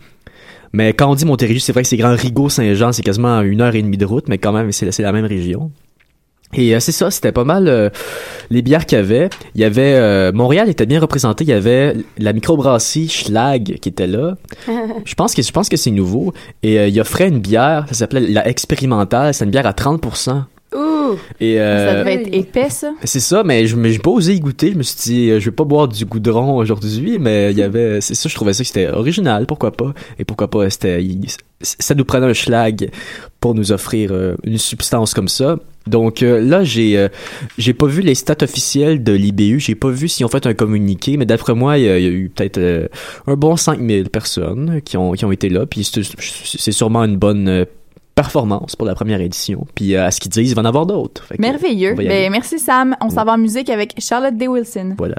Mais 0.74 0.94
quand 0.94 1.10
on 1.10 1.16
dit 1.16 1.26
Montérégie, 1.26 1.60
c'est 1.60 1.72
vrai 1.72 1.84
que 1.84 1.88
c'est 1.88 1.98
Grand 1.98 2.16
Rigaud 2.16 2.50
Saint-Jean, 2.50 2.92
c'est 2.92 3.04
quasiment 3.04 3.42
une 3.42 3.62
heure 3.62 3.76
et 3.76 3.82
demie 3.82 3.98
de 3.98 4.06
route, 4.06 4.28
mais 4.28 4.40
quand 4.40 4.52
même, 4.52 4.72
c'est 4.72 5.00
la 5.00 5.12
même 5.12 5.26
région. 5.26 5.72
Et 6.56 6.76
euh, 6.76 6.80
c'est 6.80 6.92
ça, 6.92 7.10
c'était 7.12 7.32
pas 7.32 7.44
mal 7.44 7.68
euh, 7.68 7.90
les 8.50 8.62
bières 8.62 8.86
qu'il 8.86 8.98
y 8.98 9.02
avait. 9.02 9.30
Il 9.56 9.62
y 9.62 9.64
avait 9.64 9.96
euh, 9.96 10.32
Montréal 10.32 10.70
était 10.70 10.86
bien 10.86 11.00
représenté. 11.00 11.44
Il 11.44 11.50
y 11.50 11.54
avait 11.54 11.96
la 12.18 12.34
microbrasserie 12.34 13.10
Schlag 13.10 13.80
qui 13.80 13.90
était 13.90 14.08
là. 14.08 14.36
je 15.06 15.14
pense 15.16 15.34
que 15.34 15.42
je 15.42 15.52
pense 15.52 15.70
que 15.70 15.78
c'est 15.78 15.92
nouveau. 15.92 16.34
Et 16.62 16.80
euh, 16.80 16.88
il 16.88 17.00
offrait 17.02 17.28
une 17.28 17.40
bière, 17.40 17.86
ça 17.90 17.96
s'appelait 17.96 18.22
la 18.22 18.48
expérimentale. 18.48 19.34
C'est 19.34 19.46
une 19.46 19.52
bière 19.52 19.66
à 19.66 19.72
30%. 19.72 20.44
Ouh! 20.76 21.18
Et 21.40 21.58
ça 21.58 21.96
devait 21.96 22.14
être 22.16 22.34
épais, 22.34 22.70
ça. 22.70 22.94
c'est 23.04 23.20
ça, 23.20 23.44
mais 23.44 23.68
je 23.68 23.76
n'ai 23.76 24.00
pas 24.00 24.10
osé 24.10 24.34
y 24.34 24.40
goûter. 24.40 24.72
Je 24.72 24.78
me 24.78 24.84
suis 24.84 24.98
dit, 25.04 25.30
euh, 25.30 25.40
je 25.40 25.46
vais 25.46 25.56
pas 25.56 25.64
boire 25.64 25.88
du 25.88 26.06
goudron 26.06 26.58
aujourd'hui, 26.58 27.20
mais 27.20 27.52
il 27.52 27.58
y 27.58 27.62
avait, 27.62 28.02
c'est 28.02 28.16
ça, 28.16 28.30
je 28.30 28.36
trouvais 28.36 28.54
ça 28.54 28.64
que 28.64 28.68
c'était 28.68 28.90
original, 28.90 29.46
pourquoi 29.46 29.72
pas. 29.72 29.94
Et 30.18 30.26
pourquoi 30.26 30.50
pas, 30.50 30.68
c'était, 30.70 31.06
ça 31.62 31.94
nous 31.94 32.06
prenait 32.06 32.26
un 32.26 32.34
schlag 32.34 32.90
pour 33.40 33.54
nous 33.54 33.72
offrir 33.72 34.12
euh, 34.12 34.36
une 34.44 34.58
substance 34.58 35.14
comme 35.14 35.28
ça. 35.28 35.58
Donc 35.88 36.24
euh, 36.24 36.42
là, 36.42 36.64
j'ai 36.64 36.98
euh, 36.98 37.10
j'ai 37.58 37.74
pas 37.74 37.88
vu 37.88 38.02
les 38.02 38.16
stats 38.16 38.42
officielles 38.42 39.04
de 39.04 39.12
l'IBU, 39.12 39.60
j'ai 39.60 39.76
pas 39.76 39.90
vu 39.90 40.08
s'ils 40.08 40.26
ont 40.26 40.30
fait 40.30 40.46
un 40.46 40.54
communiqué, 40.54 41.18
mais 41.18 41.26
d'après 41.26 41.54
moi, 41.54 41.78
il 41.78 41.86
y 41.86 41.90
a, 41.90 42.00
il 42.00 42.04
y 42.04 42.08
a 42.08 42.12
eu 42.12 42.30
peut-être 42.30 42.58
euh, 42.58 42.88
un 43.28 43.36
bon 43.36 43.56
5000 43.56 44.10
personnes 44.10 44.82
qui 44.84 44.98
ont, 44.98 45.12
qui 45.14 45.26
ont 45.26 45.32
été 45.32 45.50
là, 45.50 45.66
puis 45.66 45.84
c'est 45.84 46.72
sûrement 46.72 47.04
une 47.04 47.18
bonne 47.18 47.66
performance 48.16 48.76
pour 48.76 48.88
la 48.88 48.96
première 48.96 49.22
édition. 49.22 49.66
Puis 49.76 49.96
à 49.96 50.12
ce 50.12 50.22
qu'ils 50.22 50.32
disent, 50.32 50.52
il 50.52 50.56
va 50.56 50.62
en 50.62 50.66
avoir 50.66 50.86
d'autres. 50.86 51.26
Merveilleux. 51.40 51.96
Ben, 51.96 52.32
merci 52.32 52.60
Sam. 52.60 52.96
On 53.02 53.10
s'en 53.10 53.26
va 53.26 53.34
en 53.34 53.38
musique 53.38 53.70
avec 53.70 53.96
Charlotte 54.00 54.38
Day 54.38 54.48
Wilson. 54.48 54.96
Voilà. 54.98 55.18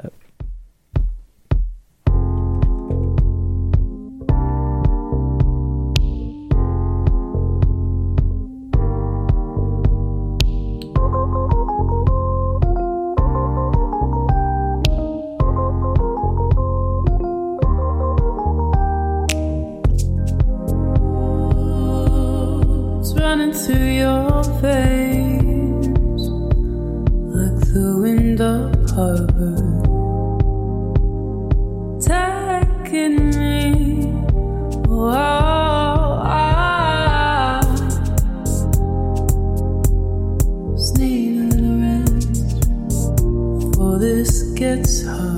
Veins 24.61 26.23
like 27.35 27.59
the 27.73 27.87
wind 28.01 28.39
of 28.41 28.73
harbor, 28.91 29.57
taking 31.99 33.17
me. 33.31 33.63
Oh, 34.87 35.21
just 40.75 40.97
need 40.97 41.53
a 41.53 41.55
rest, 41.81 42.47
this 43.99 44.31
gets 44.53 45.03
harder. 45.03 45.34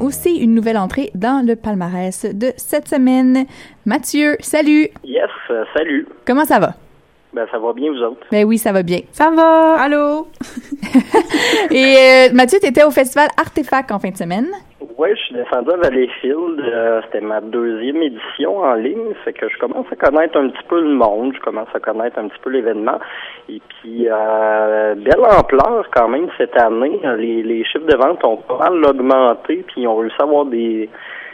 Aussi 0.00 0.36
une 0.36 0.54
nouvelle 0.54 0.78
entrée 0.78 1.10
dans 1.14 1.44
le 1.46 1.56
palmarès 1.56 2.26
de 2.26 2.52
cette 2.56 2.88
semaine. 2.88 3.46
Mathieu, 3.84 4.36
salut! 4.40 4.88
Yes, 5.04 5.30
euh, 5.50 5.64
salut. 5.76 6.06
Comment 6.26 6.44
ça 6.44 6.58
va? 6.58 6.74
Ben, 7.32 7.46
ça 7.50 7.58
va 7.58 7.72
bien, 7.72 7.92
vous 7.92 8.02
autres? 8.02 8.26
Ben 8.30 8.44
oui, 8.46 8.56
ça 8.56 8.72
va 8.72 8.82
bien. 8.82 9.00
Ça 9.12 9.30
va? 9.30 9.78
Allô? 9.78 10.28
Et 11.70 11.96
euh, 11.96 12.32
Mathieu, 12.32 12.58
t'étais 12.60 12.84
au 12.84 12.90
festival 12.90 13.28
Artefact 13.36 13.92
en 13.92 13.98
fin 13.98 14.10
de 14.10 14.16
semaine. 14.16 14.48
Je 15.08 15.20
suis 15.22 15.34
descendu 15.34 15.70
à 15.72 15.76
Valleyfield. 15.76 16.60
euh, 16.60 17.00
C'était 17.04 17.20
ma 17.20 17.40
deuxième 17.40 18.02
édition 18.02 18.58
en 18.58 18.74
ligne. 18.74 19.14
Fait 19.24 19.32
que 19.32 19.48
je 19.48 19.56
commence 19.58 19.86
à 19.92 19.96
connaître 19.96 20.36
un 20.38 20.48
petit 20.48 20.64
peu 20.68 20.80
le 20.80 20.94
monde. 20.94 21.32
Je 21.34 21.40
commence 21.40 21.68
à 21.74 21.80
connaître 21.80 22.18
un 22.18 22.28
petit 22.28 22.38
peu 22.42 22.50
l'événement. 22.50 22.98
Et 23.48 23.60
puis, 23.68 24.06
euh, 24.10 24.94
belle 24.96 25.24
ampleur 25.24 25.88
quand 25.94 26.08
même 26.08 26.28
cette 26.38 26.56
année. 26.60 27.00
Les, 27.18 27.64
chiffres 27.64 27.86
de 27.86 27.96
vente 27.96 28.24
ont 28.24 28.38
pas 28.38 28.58
mal 28.70 28.84
augmenté. 28.84 29.64
Puis, 29.68 29.82
ils 29.82 29.88
ont 29.88 29.96
réussi 29.96 30.16
à 30.18 30.24
avoir 30.24 30.46
des, 30.46 30.88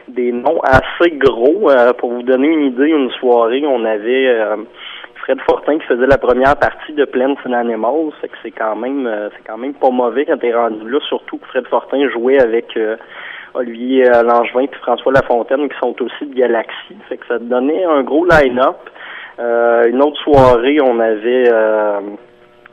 des 0.08 0.32
noms 0.32 0.60
assez 0.62 1.10
gros. 1.12 1.70
Euh, 1.70 1.92
pour 1.94 2.12
vous 2.12 2.22
donner 2.22 2.48
une 2.48 2.64
idée, 2.66 2.88
une 2.88 3.10
soirée, 3.12 3.64
on 3.66 3.84
avait... 3.84 4.28
euh, 4.28 4.56
Fred 5.22 5.40
Fortin 5.42 5.78
qui 5.78 5.86
faisait 5.86 6.08
la 6.08 6.18
première 6.18 6.56
partie 6.56 6.92
de 6.94 7.04
Plants 7.04 7.36
and 7.46 7.52
Animals, 7.52 8.10
fait 8.20 8.26
que 8.26 8.34
c'est 8.42 8.50
quand 8.50 8.74
même 8.74 9.06
euh, 9.06 9.28
c'est 9.30 9.46
quand 9.46 9.56
même 9.56 9.72
pas 9.74 9.90
mauvais 9.90 10.26
quand 10.26 10.36
t'es 10.38 10.52
rendu 10.52 10.90
là, 10.90 10.98
surtout 11.08 11.38
que 11.38 11.46
Fred 11.46 11.64
Fortin 11.68 12.08
jouait 12.10 12.42
avec 12.42 12.76
Olivier 13.54 14.08
euh, 14.08 14.22
Langevin 14.22 14.62
et 14.62 14.70
François 14.82 15.12
Lafontaine 15.12 15.68
qui 15.68 15.78
sont 15.78 15.94
aussi 16.02 16.26
de 16.26 16.34
Galaxy, 16.34 16.96
fait 17.08 17.18
que 17.18 17.26
ça 17.26 17.38
donnait 17.38 17.84
un 17.84 18.02
gros 18.02 18.24
line-up. 18.24 18.76
Euh, 19.38 19.88
une 19.88 20.02
autre 20.02 20.20
soirée, 20.22 20.78
on 20.82 20.98
avait 21.00 21.48
euh, 21.52 22.00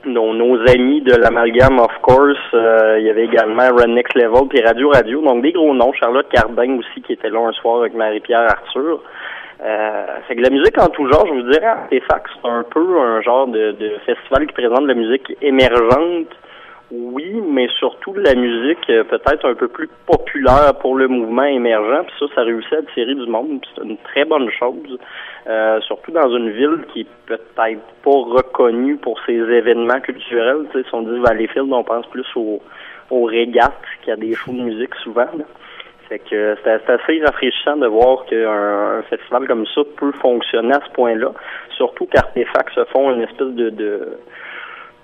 nos, 0.06 0.34
nos 0.34 0.58
amis 0.70 1.02
de 1.02 1.15
l'amalgame, 1.15 1.80
of 1.80 1.94
course. 2.02 2.38
Euh, 2.54 2.98
il 3.00 3.06
y 3.06 3.10
avait 3.10 3.26
également 3.26 3.70
Run 3.76 3.94
Next 3.94 4.15
Level 4.15 4.48
puis 4.50 4.62
Radio 4.62 4.89
Radio, 4.89 5.22
donc 5.22 5.42
des 5.42 5.52
gros 5.52 5.74
noms. 5.74 5.94
Charlotte 5.94 6.28
Cardin 6.30 6.78
aussi 6.78 7.02
qui 7.02 7.13
était 7.13 7.30
là 7.30 7.39
un 7.39 7.54
soir 7.54 7.82
avec 7.82 7.94
Marie-Pierre 7.94 8.42
Arthur. 8.50 9.02
Euh, 9.62 10.06
c'est 10.28 10.36
que 10.36 10.42
la 10.42 10.50
musique 10.50 10.78
en 10.80 10.88
tout 10.88 11.06
genre, 11.12 11.26
je 11.28 11.34
vous 11.34 11.52
dirais, 11.52 11.65
Artefact, 11.65 12.28
c'est 12.34 12.50
un 12.50 12.63
peu 12.63 13.00
un 13.00 13.22
genre 13.22 13.48
de, 13.48 13.72
de 13.72 13.92
festival 14.06 14.48
qui 14.48 14.54
présente 14.54 14.84
de 14.84 14.88
la 14.88 14.94
musique 14.94 15.36
émergente, 15.42 16.28
oui, 16.91 17.39
mais 17.47 17.67
surtout 17.78 18.13
de 18.13 18.21
la 18.21 18.34
musique 18.34 18.89
euh, 18.89 19.04
peut-être 19.04 19.47
un 19.47 19.54
peu 19.54 19.67
plus 19.67 19.89
populaire 20.08 20.73
pour 20.80 20.95
le 20.95 21.08
mouvement 21.08 21.43
émergent, 21.43 22.06
puis 22.08 22.15
ça, 22.19 22.25
ça 22.36 22.41
réussit 22.41 22.73
à 22.73 22.78
attirer 22.78 23.13
du 23.13 23.28
monde, 23.28 23.63
c'est 23.75 23.84
une 23.84 23.97
très 23.97 24.25
bonne 24.25 24.49
chose, 24.49 24.97
euh, 25.47 25.80
surtout 25.82 26.12
dans 26.12 26.36
une 26.36 26.49
ville 26.49 26.86
qui 26.91 27.02
est 27.02 27.08
peut-être 27.28 27.82
pas 28.04 28.10
reconnue 28.10 28.97
pour 28.97 29.19
ses 29.25 29.38
événements 29.38 29.99
culturels, 29.99 30.65
tu 30.71 30.80
sais, 30.80 30.88
si 30.88 30.95
on 30.95 31.04
dit 31.04 31.19
Valleyfield, 31.19 31.71
on 31.71 31.84
pense 31.84 32.08
plus 32.08 32.25
aux, 32.36 32.60
aux 33.12 33.23
régates, 33.25 33.73
qui 34.04 34.10
a 34.10 34.15
des 34.15 34.34
shows 34.34 34.54
de 34.54 34.62
musique 34.62 34.95
souvent, 34.95 35.30
là. 35.38 35.45
Fait 36.08 36.17
que 36.17 36.58
c'est 36.63 36.82
c'est 36.88 36.93
assez 36.93 37.21
rafraîchissant 37.23 37.78
de 37.78 37.86
voir 37.86 38.25
qu'un 38.25 38.97
un 38.97 39.02
festival 39.04 39.47
comme 39.47 39.67
ça 39.67 39.82
peut 39.95 40.12
fonctionner 40.13 40.73
à 40.73 40.82
ce 40.84 40.91
point-là. 40.93 41.34
Surtout 41.78 42.08
qu'Artefact 42.08 42.73
se 42.73 42.84
font 42.86 43.13
une 43.13 43.21
espèce 43.21 43.54
de, 43.54 43.69
de, 43.69 44.17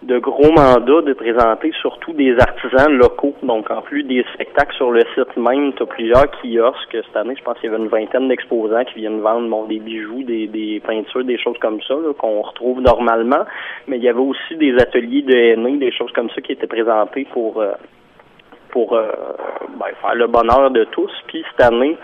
de 0.04 0.20
gros 0.20 0.52
mandat 0.52 1.02
de 1.02 1.14
présenter 1.14 1.72
surtout 1.82 2.14
des 2.14 2.38
artisans 2.40 2.92
locaux. 2.92 3.34
Donc 3.42 3.72
en 3.72 3.82
plus 3.82 4.04
des 4.04 4.24
spectacles 4.34 4.76
sur 4.76 4.92
le 4.92 5.02
site 5.16 5.36
même, 5.38 5.74
tu 5.74 5.84
as 5.84 5.86
plusieurs 5.86 6.30
kiosques. 6.32 6.92
Cette 6.92 7.16
année, 7.16 7.36
je 7.38 7.44
pense 7.44 7.58
qu'il 7.60 7.72
y 7.72 7.74
avait 7.74 7.82
une 7.82 7.90
vingtaine 7.90 8.28
d'exposants 8.28 8.84
qui 8.86 9.00
viennent 9.00 9.22
vendre 9.22 9.50
bon, 9.50 9.66
des 9.66 9.80
bijoux, 9.80 10.24
des, 10.24 10.48
des 10.48 10.82
peintures, 10.86 11.24
des 11.24 11.38
choses 11.38 11.58
comme 11.60 11.82
ça 11.88 11.96
qu'on 12.20 12.42
retrouve 12.42 12.82
normalement. 12.82 13.46
Mais 13.88 13.98
il 13.98 14.04
y 14.04 14.10
avait 14.10 14.20
aussi 14.20 14.56
des 14.58 14.76
ateliers 14.76 15.24
de 15.24 15.36
aînés, 15.36 15.78
des 15.78 15.92
choses 15.92 16.12
comme 16.12 16.30
ça 16.30 16.42
qui 16.42 16.52
étaient 16.52 16.68
présentées 16.68 17.28
pour 17.32 17.62
euh, 17.62 17.74
pour 18.70 18.94
euh, 18.94 19.10
ben, 19.80 19.88
faire 20.02 20.16
le 20.16 20.28
bonheur 20.28 20.70
de 20.70 20.84
tous. 20.84 21.12
Puis 21.28 21.44
cette 21.52 21.66
année, 21.66 21.98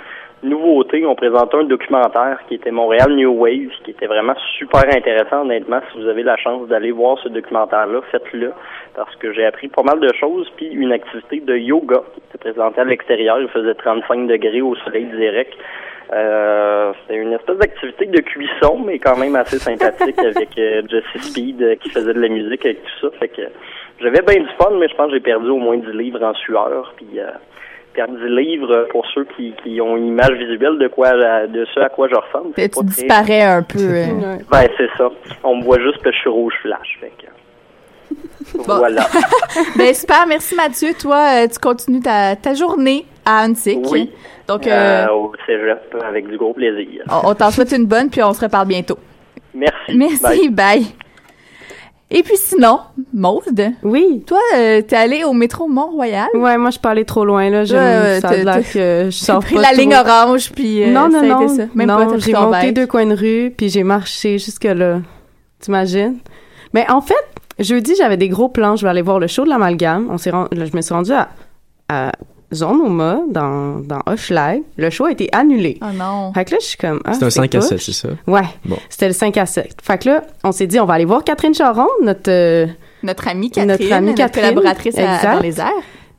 nouveauté, 0.43 1.05
on 1.05 1.15
présentait 1.15 1.57
un 1.57 1.63
documentaire 1.63 2.39
qui 2.47 2.55
était 2.55 2.71
Montréal 2.71 3.15
New 3.15 3.31
Wave, 3.31 3.71
qui 3.83 3.91
était 3.91 4.07
vraiment 4.07 4.35
super 4.57 4.83
intéressant, 4.95 5.41
honnêtement. 5.41 5.79
Si 5.91 6.01
vous 6.01 6.07
avez 6.07 6.23
la 6.23 6.37
chance 6.37 6.67
d'aller 6.67 6.91
voir 6.91 7.17
ce 7.19 7.29
documentaire-là, 7.29 8.01
faites-le, 8.11 8.53
parce 8.95 9.15
que 9.17 9.31
j'ai 9.33 9.45
appris 9.45 9.67
pas 9.67 9.83
mal 9.83 9.99
de 9.99 10.11
choses. 10.13 10.51
Puis 10.57 10.67
une 10.67 10.91
activité 10.91 11.39
de 11.39 11.55
yoga 11.55 12.01
qui 12.13 12.21
était 12.29 12.37
présentée 12.37 12.81
à 12.81 12.85
l'extérieur, 12.85 13.39
il 13.39 13.47
faisait 13.49 13.73
35 13.73 14.27
degrés 14.27 14.61
au 14.61 14.75
soleil 14.75 15.05
direct. 15.05 15.53
Euh, 16.13 16.91
c'était 17.01 17.21
une 17.21 17.31
espèce 17.33 17.57
d'activité 17.57 18.05
de 18.07 18.19
cuisson, 18.19 18.79
mais 18.85 18.99
quand 18.99 19.17
même 19.17 19.35
assez 19.35 19.59
sympathique 19.59 20.19
avec 20.35 20.57
euh, 20.57 20.81
Jesse 20.89 21.23
Speed 21.23 21.61
euh, 21.61 21.75
qui 21.75 21.89
faisait 21.89 22.13
de 22.13 22.19
la 22.19 22.27
musique 22.27 22.65
avec 22.65 22.83
tout 22.83 23.07
ça. 23.07 23.17
Fait 23.17 23.29
que 23.29 23.43
j'avais 24.01 24.21
bien 24.21 24.41
du 24.41 24.49
fun, 24.57 24.71
mais 24.77 24.89
je 24.89 24.95
pense 24.95 25.07
que 25.07 25.13
j'ai 25.13 25.21
perdu 25.21 25.49
au 25.49 25.57
moins 25.57 25.77
10 25.77 25.87
livres 25.91 26.21
en 26.23 26.33
sueur. 26.33 26.93
Puis 26.97 27.19
perdre 27.93 28.13
10 28.17 28.25
livres 28.35 28.71
euh, 28.71 28.85
pour 28.91 29.05
ceux 29.13 29.25
qui, 29.35 29.53
qui 29.63 29.79
ont 29.81 29.97
une 29.97 30.07
image 30.07 30.31
visuelle 30.31 30.77
de 30.79 30.87
quoi 30.87 31.11
de 31.47 31.65
ce 31.73 31.79
à 31.79 31.89
quoi 31.89 32.07
je 32.09 32.15
ressemble. 32.15 32.53
Tu 32.55 32.69
très- 32.69 32.83
disparais 32.83 33.41
un 33.41 33.63
peu. 33.63 33.79
euh. 33.79 34.05
Ben 34.51 34.67
c'est 34.77 34.89
ça. 34.97 35.09
On 35.43 35.57
me 35.57 35.63
voit 35.63 35.79
juste 35.79 35.97
que 36.01 36.11
je 36.11 36.17
suis 36.17 36.29
rouge 36.29 36.53
flash. 36.61 36.97
Fait 36.99 37.11
que... 37.17 37.27
Voilà. 38.65 39.05
ben 39.77 39.93
super, 39.93 40.25
merci 40.27 40.55
Mathieu. 40.55 40.89
Toi, 40.99 41.43
euh, 41.43 41.47
tu 41.47 41.59
continues 41.59 42.01
ta, 42.01 42.35
ta 42.35 42.53
journée 42.53 43.05
à 43.25 43.43
Huntsic. 43.43 43.79
Oui. 43.89 44.11
Donc, 44.47 44.67
euh, 44.67 45.05
Euh, 45.07 45.11
au 45.13 45.31
cégep 45.45 45.95
avec 46.03 46.27
du 46.27 46.37
gros 46.37 46.53
plaisir. 46.53 47.03
on, 47.09 47.29
on 47.29 47.35
t'en 47.35 47.51
souhaite 47.51 47.71
une 47.71 47.85
bonne, 47.85 48.09
puis 48.09 48.21
on 48.23 48.33
se 48.33 48.41
reparle 48.41 48.67
bientôt. 48.67 48.97
Merci. 49.53 49.95
Merci, 49.95 50.49
bye. 50.49 50.85
Et 52.13 52.23
puis 52.23 52.35
sinon, 52.35 52.79
Maude, 53.13 53.71
Oui. 53.83 54.23
toi, 54.27 54.37
euh, 54.57 54.81
t'es 54.81 54.97
allé 54.97 55.23
au 55.23 55.31
métro 55.31 55.67
Mont-Royal? 55.69 56.27
Ouais, 56.33 56.57
moi, 56.57 56.69
je 56.69 56.77
parlais 56.77 57.05
trop 57.05 57.23
loin, 57.23 57.49
là. 57.49 57.63
Je, 57.63 58.19
ça 58.21 58.27
a 58.29 58.35
l'air 58.35 58.57
que 58.69 59.05
je 59.05 59.09
sors 59.11 59.39
pris 59.39 59.55
pas 59.55 59.61
la 59.61 59.71
ligne 59.73 59.95
orange, 59.95 60.51
puis 60.51 60.83
euh, 60.83 60.91
non, 60.91 61.07
non, 61.07 61.19
ça 61.19 61.19
a 61.19 61.23
non. 61.29 61.41
été 61.41 61.55
ça. 61.55 61.63
Même 61.73 61.87
non, 61.87 62.17
j'ai 62.19 62.33
monté 62.33 62.71
deux 62.73 62.85
coins 62.85 63.05
de 63.05 63.15
rue, 63.15 63.53
puis 63.55 63.69
j'ai 63.69 63.83
marché 63.83 64.37
jusque-là. 64.39 64.99
T'imagines? 65.59 66.17
Mais 66.73 66.85
en 66.91 66.99
fait, 67.01 67.15
jeudi, 67.59 67.93
j'avais 67.97 68.17
des 68.17 68.27
gros 68.29 68.49
plans. 68.49 68.75
Je 68.75 68.83
vais 68.83 68.89
aller 68.89 69.01
voir 69.01 69.19
le 69.19 69.27
show 69.27 69.43
de 69.45 69.49
l'amalgame. 69.49 70.07
On 70.09 70.17
s'est 70.17 70.31
ren- 70.31 70.47
là, 70.51 70.65
je 70.65 70.75
me 70.75 70.81
suis 70.81 70.93
rendue 70.93 71.13
à, 71.13 71.29
à 71.87 72.11
Zonoma, 72.53 73.21
dans, 73.29 73.79
dans 73.79 73.99
Hochelag. 74.05 74.61
Le 74.77 74.89
show 74.89 75.05
a 75.05 75.11
été 75.11 75.29
annulé. 75.31 75.77
Oh 75.81 75.85
non. 75.93 76.31
Fait 76.33 76.45
que 76.45 76.51
là, 76.51 76.57
je 76.61 76.65
suis 76.67 76.77
comme... 76.77 77.01
Ah, 77.05 77.13
C'est 77.13 77.25
un 77.25 77.29
5 77.29 77.55
à 77.55 77.59
poche. 77.59 77.67
7, 77.69 77.79
c'est 77.81 77.91
ça? 77.93 78.09
Ouais, 78.27 78.41
Bon. 78.65 78.77
c'était 78.89 79.07
le 79.07 79.13
5 79.13 79.37
à 79.37 79.45
7. 79.45 79.75
Fait 79.81 79.97
que 79.97 80.09
là, 80.09 80.23
on 80.43 80.51
s'est 80.51 80.67
dit, 80.67 80.79
on 80.79 80.85
va 80.85 80.95
aller 80.95 81.05
voir 81.05 81.23
Catherine 81.23 81.53
Charon, 81.53 81.87
notre... 82.03 82.29
euh, 82.29 82.67
Notre 83.03 83.27
amie 83.27 83.49
Catherine, 83.51 83.71
Notre 83.71 83.93
amie 83.93 84.15
Catherine, 84.15 84.43
collaboratrice 84.49 84.97
à- 84.97 85.35
dans 85.35 85.39
les 85.39 85.59
airs. 85.59 85.67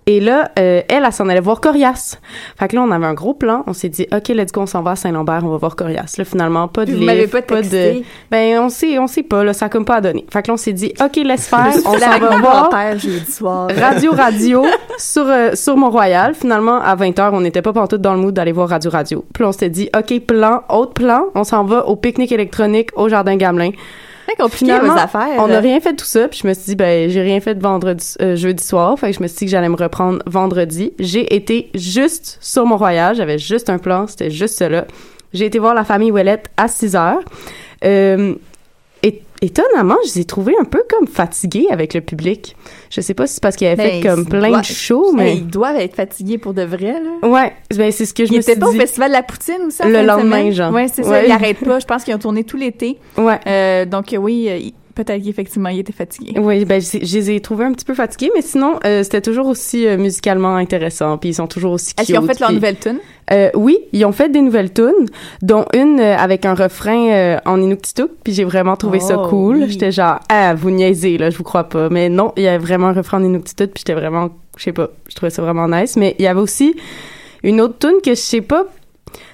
Et 0.06 0.20
là, 0.20 0.50
euh, 0.58 0.82
elle, 0.88 1.04
elle 1.04 1.12
s'en 1.12 1.28
allait 1.28 1.40
voir 1.40 1.60
Corias. 1.60 2.18
Fait 2.58 2.68
que 2.68 2.76
là, 2.76 2.82
on 2.82 2.90
avait 2.90 3.06
un 3.06 3.14
gros 3.14 3.34
plan. 3.34 3.62
On 3.66 3.72
s'est 3.72 3.88
dit, 3.88 4.06
OK, 4.12 4.28
let's 4.28 4.50
go, 4.50 4.62
on 4.62 4.66
s'en 4.66 4.82
va 4.82 4.92
à 4.92 4.96
Saint-Lambert, 4.96 5.42
on 5.44 5.50
va 5.50 5.56
voir 5.58 5.76
Corias. 5.76 6.14
Là, 6.18 6.24
finalement, 6.24 6.66
pas 6.66 6.84
de 6.84 6.92
livre, 6.92 7.26
pas 7.26 7.42
texté. 7.42 8.00
de... 8.00 8.04
Ben, 8.30 8.58
on 8.58 8.68
sait, 8.68 8.98
on 8.98 9.06
sait 9.06 9.22
pas, 9.22 9.44
là, 9.44 9.52
ça 9.52 9.66
a 9.66 9.68
comme 9.68 9.84
pas 9.84 9.96
à 9.96 10.00
donner. 10.00 10.26
Fait 10.32 10.42
que 10.42 10.48
là, 10.48 10.54
on 10.54 10.56
s'est 10.56 10.72
dit, 10.72 10.92
OK, 11.00 11.16
laisse 11.16 11.46
faire, 11.46 11.72
on 11.86 11.98
s'en 11.98 12.18
va 12.18 12.38
voir 12.38 12.70
soir. 13.28 13.70
Radio 13.76 14.12
Radio 14.12 14.64
sur, 14.98 15.26
euh, 15.26 15.54
sur 15.54 15.76
Mont-Royal. 15.76 16.34
Finalement, 16.34 16.80
à 16.80 16.96
20h, 16.96 17.30
on 17.32 17.40
n'était 17.40 17.62
pas 17.62 17.72
pantoute 17.72 18.00
dans 18.00 18.14
le 18.14 18.20
mood 18.20 18.34
d'aller 18.34 18.52
voir 18.52 18.68
Radio 18.68 18.90
Radio. 18.90 19.24
Puis 19.32 19.44
on 19.44 19.52
s'est 19.52 19.70
dit, 19.70 19.88
OK, 19.96 20.20
plan, 20.26 20.62
autre 20.68 20.94
plan, 20.94 21.26
on 21.34 21.44
s'en 21.44 21.64
va 21.64 21.86
au 21.86 21.94
pique-nique 21.96 22.32
électronique 22.32 22.90
au 22.96 23.08
Jardin 23.08 23.36
Gamelin. 23.36 23.70
Fait 24.36 24.42
compliqué 24.42 24.64
Finalement, 24.64 24.94
vos 24.94 25.00
affaires. 25.00 25.38
On 25.38 25.48
n'a 25.48 25.60
rien 25.60 25.80
fait 25.80 25.92
de 25.92 25.96
tout 25.96 26.06
ça, 26.06 26.28
puis 26.28 26.40
je 26.42 26.48
me 26.48 26.54
suis 26.54 26.64
dit, 26.64 26.76
ben, 26.76 27.10
j'ai 27.10 27.22
rien 27.22 27.40
fait 27.40 27.54
de 27.54 27.62
vendredi, 27.62 28.14
euh, 28.20 28.36
jeudi 28.36 28.64
soir, 28.64 28.98
fait 28.98 29.10
que 29.10 29.16
je 29.16 29.22
me 29.22 29.28
suis 29.28 29.38
dit 29.38 29.44
que 29.46 29.50
j'allais 29.50 29.68
me 29.68 29.76
reprendre 29.76 30.20
vendredi. 30.26 30.92
J'ai 30.98 31.34
été 31.34 31.70
juste 31.74 32.38
sur 32.40 32.66
Mont-Royal, 32.66 33.14
j'avais 33.14 33.38
juste 33.38 33.70
un 33.70 33.78
plan, 33.78 34.06
c'était 34.06 34.30
juste 34.30 34.58
cela. 34.58 34.86
J'ai 35.32 35.46
été 35.46 35.58
voir 35.58 35.74
la 35.74 35.84
famille 35.84 36.10
Ouellette 36.10 36.48
à 36.56 36.68
6 36.68 36.96
heures. 36.96 37.20
Euh, 37.84 38.34
étonnamment, 39.42 39.96
je 40.06 40.14
les 40.14 40.20
ai 40.20 40.24
trouvés 40.24 40.54
un 40.58 40.64
peu 40.64 40.82
comme 40.88 41.06
fatigués 41.06 41.66
avec 41.70 41.92
le 41.92 42.00
public. 42.00 42.56
Je 42.90 43.00
sais 43.02 43.12
pas 43.12 43.26
si 43.26 43.34
c'est 43.34 43.42
parce 43.42 43.56
qu'ils 43.56 43.66
avaient 43.66 43.76
Ben, 43.76 44.02
fait 44.02 44.08
comme 44.08 44.26
plein 44.26 44.58
de 44.60 44.64
shows, 44.64 45.12
mais... 45.12 45.36
Ils 45.36 45.46
doivent 45.46 45.76
être 45.76 45.96
fatigués 45.96 46.38
pour 46.38 46.54
de 46.54 46.62
vrai, 46.62 46.94
là. 47.00 47.28
Ouais, 47.28 47.52
ben, 47.76 47.90
c'est 47.92 48.06
ce 48.06 48.14
que 48.14 48.24
je 48.24 48.32
Ils 48.32 48.36
me 48.36 48.40
suis 48.42 48.52
étaient 48.52 48.60
pas 48.60 48.68
au. 48.68 48.72
Festival 48.72 49.10
de 49.10 49.14
la 49.16 49.22
Poutine 49.22 49.58
aussi 49.66 49.82
en 49.82 49.88
Le 49.88 50.02
lendemain, 50.02 50.38
semaine? 50.38 50.52
genre. 50.52 50.72
Ouais, 50.72 50.86
c'est 50.92 51.02
ça. 51.02 51.24
Ils 51.24 51.30
arrêtent 51.30 51.64
pas. 51.64 51.78
Je 51.80 51.86
pense 51.86 52.04
qu'ils 52.04 52.14
ont 52.14 52.18
tourné 52.18 52.44
tout 52.44 52.56
l'été. 52.56 52.98
Ouais. 53.18 53.38
Euh, 53.46 53.84
donc, 53.84 54.14
oui, 54.18 54.46
euh, 54.48 54.58
peut-être 54.94 55.22
qu'effectivement, 55.24 55.68
ils 55.68 55.80
étaient 55.80 55.92
fatigués. 55.92 56.38
Oui, 56.38 56.64
ben, 56.64 56.80
je, 56.80 56.98
je 57.04 57.16
les 57.18 57.30
ai 57.32 57.40
trouvés 57.40 57.64
un 57.64 57.72
petit 57.72 57.84
peu 57.84 57.94
fatigués, 57.94 58.30
mais 58.34 58.42
sinon, 58.42 58.78
euh, 58.84 59.02
c'était 59.02 59.20
toujours 59.20 59.46
aussi 59.46 59.86
euh, 59.86 59.96
musicalement 59.96 60.56
intéressant, 60.56 61.18
puis 61.18 61.30
ils 61.30 61.34
sont 61.34 61.46
toujours 61.46 61.72
aussi 61.72 61.94
Est-ce 61.98 62.06
qu'ils 62.06 62.18
ont 62.18 62.26
fait 62.26 62.38
leur 62.40 62.52
nouvelle 62.52 62.78
tune? 62.78 62.98
Euh, 63.30 63.50
oui, 63.54 63.78
ils 63.92 64.04
ont 64.04 64.12
fait 64.12 64.28
des 64.28 64.40
nouvelles 64.40 64.72
tunes, 64.72 65.06
dont 65.42 65.64
une 65.74 66.00
avec 66.00 66.44
un 66.44 66.54
refrain 66.54 67.38
en 67.44 67.60
Inuktitut, 67.60 68.08
puis 68.24 68.32
j'ai 68.32 68.44
vraiment 68.44 68.76
trouvé 68.76 69.00
ça 69.00 69.16
Oh, 69.18 69.28
cool. 69.28 69.56
oui. 69.58 69.64
J'étais 69.68 69.92
genre, 69.92 70.18
ah, 70.28 70.54
vous 70.54 70.70
niaisez, 70.70 71.18
là, 71.18 71.30
je 71.30 71.36
vous 71.36 71.44
crois 71.44 71.64
pas. 71.64 71.88
Mais 71.88 72.08
non, 72.08 72.32
il 72.36 72.42
y 72.42 72.48
avait 72.48 72.58
vraiment 72.58 72.88
un 72.88 72.92
refrain 72.92 73.18
en 73.18 73.24
Inuktitut, 73.24 73.68
puis 73.68 73.84
j'étais 73.86 73.94
vraiment, 73.94 74.30
je 74.56 74.64
sais 74.64 74.72
pas, 74.72 74.88
je 75.08 75.14
trouvais 75.14 75.30
ça 75.30 75.40
vraiment 75.42 75.68
nice. 75.68 75.96
Mais 75.96 76.14
il 76.18 76.24
y 76.24 76.28
avait 76.28 76.40
aussi 76.40 76.74
une 77.42 77.60
autre 77.60 77.78
tune 77.78 78.00
que 78.04 78.10
je 78.10 78.20
sais 78.20 78.40
pas, 78.40 78.66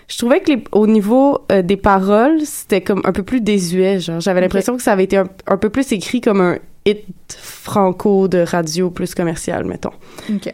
je 0.08 0.18
trouvais 0.18 0.40
que 0.40 0.50
les, 0.52 0.64
au 0.72 0.86
niveau 0.86 1.38
euh, 1.52 1.62
des 1.62 1.76
paroles, 1.76 2.40
c'était 2.44 2.80
comme 2.80 3.02
un 3.04 3.12
peu 3.12 3.22
plus 3.22 3.40
désuet, 3.40 4.00
genre. 4.00 4.20
J'avais 4.20 4.40
l'impression 4.40 4.76
que 4.76 4.82
ça 4.82 4.92
avait 4.92 5.04
été 5.04 5.16
un, 5.18 5.28
un 5.46 5.56
peu 5.58 5.68
plus 5.70 5.92
écrit 5.92 6.20
comme 6.20 6.40
un 6.40 6.58
hit 6.86 7.04
franco 7.38 8.28
de 8.28 8.38
radio 8.38 8.90
plus 8.90 9.14
commercial, 9.14 9.64
mettons 9.64 9.92
OK. 10.32 10.52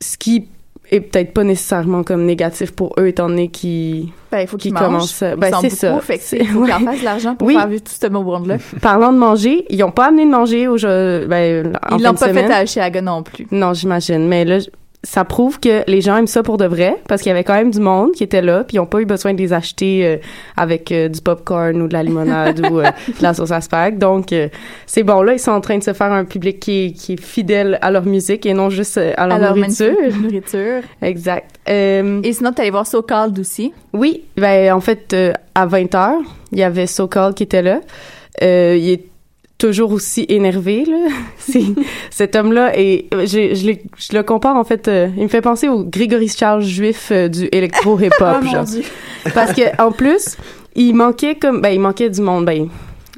ce 0.00 0.16
qui 0.18 0.46
est 0.90 1.00
peut-être 1.00 1.32
pas 1.32 1.44
nécessairement 1.44 2.02
comme 2.02 2.26
négatif 2.26 2.72
pour 2.72 2.92
eux 2.98 3.06
étant 3.08 3.28
donné 3.30 3.48
qu'ils 3.48 4.08
Ben, 4.30 4.40
il 4.40 4.46
faut 4.46 4.58
Qui 4.58 4.64
qu'ils 4.68 4.74
mangent. 4.74 4.84
commence, 4.84 5.22
euh, 5.22 5.36
ben, 5.36 5.50
c'est 5.62 5.70
ça. 5.70 5.98
Fait 6.00 6.18
que 6.18 6.22
C'est- 6.22 6.36
c'est- 6.38 6.44
il 6.44 6.48
faut 6.48 6.60
ouais. 6.64 6.66
qu'ils 6.66 6.74
en 6.74 6.90
fassent 6.90 7.00
de 7.00 7.04
l'argent 7.04 7.34
pour 7.34 7.48
Oui. 7.48 7.54
faire 7.54 7.66
vivre 7.68 7.82
tout 7.82 7.92
ce 7.98 8.06
beau 8.08 8.20
monde-là. 8.22 8.58
parlant 8.82 9.10
de 9.12 9.16
manger 9.18 9.64
ils 9.70 9.82
ont 9.84 9.90
pas 9.90 10.08
amené 10.08 10.26
de 10.26 10.30
manger 10.30 10.68
au 10.68 10.76
jeu 10.76 11.26
ben 11.26 11.72
en 11.90 11.96
Ils 11.96 12.02
l'ont 12.04 12.12
pas 12.12 12.28
semaine. 12.28 12.46
fait 12.48 12.52
à 12.52 12.66
Chiaga 12.66 13.00
non 13.00 13.22
plus. 13.22 13.46
non 13.52 13.72
j'imagine 13.72 14.28
mais 14.28 14.44
là 14.44 14.58
ça 15.04 15.24
prouve 15.24 15.58
que 15.58 15.82
les 15.90 16.00
gens 16.00 16.16
aiment 16.16 16.28
ça 16.28 16.44
pour 16.44 16.58
de 16.58 16.64
vrai 16.64 16.96
parce 17.08 17.22
qu'il 17.22 17.30
y 17.30 17.32
avait 17.32 17.42
quand 17.42 17.54
même 17.54 17.72
du 17.72 17.80
monde 17.80 18.12
qui 18.12 18.22
était 18.22 18.40
là 18.40 18.62
puis 18.62 18.76
ils 18.76 18.80
ont 18.80 18.86
pas 18.86 19.00
eu 19.00 19.04
besoin 19.04 19.34
de 19.34 19.38
les 19.38 19.52
acheter 19.52 20.06
euh, 20.06 20.16
avec 20.56 20.92
euh, 20.92 21.08
du 21.08 21.20
popcorn 21.20 21.82
ou 21.82 21.88
de 21.88 21.92
la 21.92 22.04
limonade 22.04 22.60
ou 22.60 22.78
euh, 22.78 22.84
de 23.08 23.22
la 23.22 23.34
sauce 23.34 23.50
à 23.50 23.60
spag 23.60 23.98
donc 23.98 24.32
euh, 24.32 24.48
c'est 24.86 25.02
bon 25.02 25.22
là 25.22 25.32
ils 25.32 25.40
sont 25.40 25.50
en 25.50 25.60
train 25.60 25.76
de 25.76 25.82
se 25.82 25.92
faire 25.92 26.12
un 26.12 26.24
public 26.24 26.60
qui 26.60 26.86
est, 26.86 26.92
qui 26.92 27.14
est 27.14 27.20
fidèle 27.20 27.78
à 27.82 27.90
leur 27.90 28.04
musique 28.04 28.46
et 28.46 28.54
non 28.54 28.70
juste 28.70 28.96
euh, 28.98 29.12
à 29.16 29.26
leur 29.26 29.38
Alors, 29.38 29.56
nourriture 29.56 29.92
magnifique 29.92 30.22
nourriture. 30.22 30.82
exact 31.02 31.50
Euh, 31.68 32.20
Et 32.22 32.32
sinon, 32.32 32.52
t'es 32.52 32.62
allé 32.62 32.70
voir 32.70 32.86
So 32.86 33.02
Called 33.02 33.38
aussi? 33.38 33.72
Oui, 33.92 34.24
ben 34.36 34.72
en 34.72 34.80
fait, 34.80 35.12
euh, 35.14 35.32
à 35.54 35.66
20h, 35.66 36.14
il 36.52 36.58
y 36.58 36.62
avait 36.64 36.86
SoCal 36.88 37.34
qui 37.34 37.44
était 37.44 37.62
là. 37.62 37.80
Euh, 38.42 38.76
il 38.78 38.90
est 38.90 39.04
toujours 39.58 39.92
aussi 39.92 40.26
énervé, 40.28 40.84
là. 40.84 41.06
Cet 42.10 42.34
homme-là, 42.36 42.78
et 42.78 43.06
je, 43.12 43.54
je, 43.54 43.66
l'ai- 43.66 43.82
je 43.96 44.16
le 44.16 44.22
compare, 44.22 44.56
en 44.56 44.64
fait, 44.64 44.88
euh, 44.88 45.08
il 45.16 45.22
me 45.22 45.28
fait 45.28 45.40
penser 45.40 45.68
au 45.68 45.84
Grégory 45.84 46.28
Charles 46.28 46.62
juif 46.62 47.10
euh, 47.12 47.28
du 47.28 47.48
électro-hip-hop, 47.52 48.44
genre. 48.52 48.64
Parce 49.34 49.52
que 49.52 49.80
en 49.80 49.92
plus, 49.92 50.36
il 50.74 50.94
manquait 50.94 51.36
comme... 51.36 51.60
Ben, 51.60 51.70
il 51.70 51.80
manquait 51.80 52.10
du 52.10 52.20
monde. 52.22 52.44
Ben, 52.46 52.68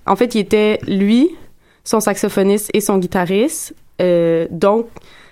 en 0.06 0.16
fait, 0.16 0.34
il 0.34 0.40
était, 0.40 0.78
lui, 0.86 1.30
son 1.82 2.00
saxophoniste 2.00 2.70
et 2.74 2.80
son 2.80 2.98
guitariste. 2.98 3.74
Euh, 4.02 4.46
donc, 4.50 4.86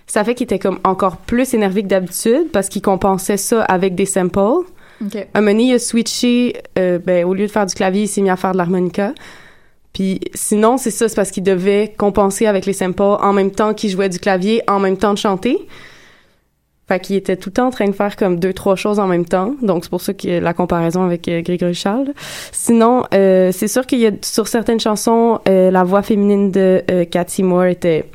ça 0.07 0.25
fait 0.25 0.35
qu'il 0.35 0.45
était 0.45 0.59
comme 0.59 0.79
encore 0.85 1.19
plus 1.19 1.53
énervé 1.53 1.83
que 1.83 1.88
d'habitude 1.88 2.47
parce 2.53 2.69
qu'il 2.69 2.81
compensait 2.83 3.37
ça 3.37 3.62
avec 3.65 3.95
des 3.95 4.07
samples. 4.07 4.38
OK. 4.38 5.17
Un 5.35 5.41
moment 5.41 5.53
donné, 5.53 5.65
il 5.65 5.75
a 5.75 5.79
switché, 5.79 6.55
ben, 6.77 7.25
au 7.25 7.35
lieu 7.35 7.47
de 7.47 7.51
faire 7.51 7.67
du 7.67 7.75
clavier, 7.75 8.03
il 8.05 8.09
s'est 8.09 8.21
mis 8.23 8.31
à 8.31 8.37
faire 8.37 8.53
de 8.53 8.57
l'harmonica. 8.59 9.12
Puis 9.93 10.21
sinon, 10.35 10.79
c'est 10.79 10.91
ça, 10.91 11.09
c'est 11.09 11.15
parce 11.17 11.31
qu'il 11.31 11.43
devait 11.43 11.93
compenser 11.99 12.47
avec 12.47 12.65
les 12.67 12.73
samples 12.73 13.03
en 13.03 13.33
même 13.33 13.51
temps 13.51 13.75
qu'il 13.75 13.91
jouait 13.91 14.09
du 14.09 14.19
clavier, 14.19 14.63
en 14.69 14.79
même 14.79 14.97
temps 14.97 15.13
de 15.13 15.19
chanter. 15.19 15.59
Fait 16.89 16.99
qu'il 16.99 17.17
était 17.17 17.37
tout 17.37 17.51
le 17.51 17.55
temps 17.55 17.67
en 17.69 17.71
train 17.71 17.87
de 17.87 17.93
faire 17.93 18.17
comme 18.17 18.41
deux, 18.41 18.53
trois 18.53 18.75
choses 18.75 18.99
en 18.99 19.07
même 19.07 19.25
temps. 19.25 19.55
Donc, 19.63 19.85
c'est 19.85 19.91
pour 19.91 20.01
ça 20.01 20.15
que 20.15 20.41
la 20.41 20.53
comparaison 20.53 21.05
avec 21.05 21.29
euh, 21.29 21.41
Grégory 21.41 21.75
Charles. 21.75 22.13
Sinon, 22.51 23.05
euh, 23.15 23.53
c'est 23.53 23.69
sûr 23.69 23.87
qu'il 23.87 24.01
y 24.01 24.07
a 24.07 24.11
sur 24.23 24.49
certaines 24.49 24.81
chansons, 24.81 25.39
euh, 25.49 25.71
la 25.71 25.85
voix 25.85 26.03
féminine 26.03 26.51
de 26.51 26.83
euh, 26.91 27.05
Cathy 27.05 27.43
Moore 27.45 27.67
était 27.67 28.07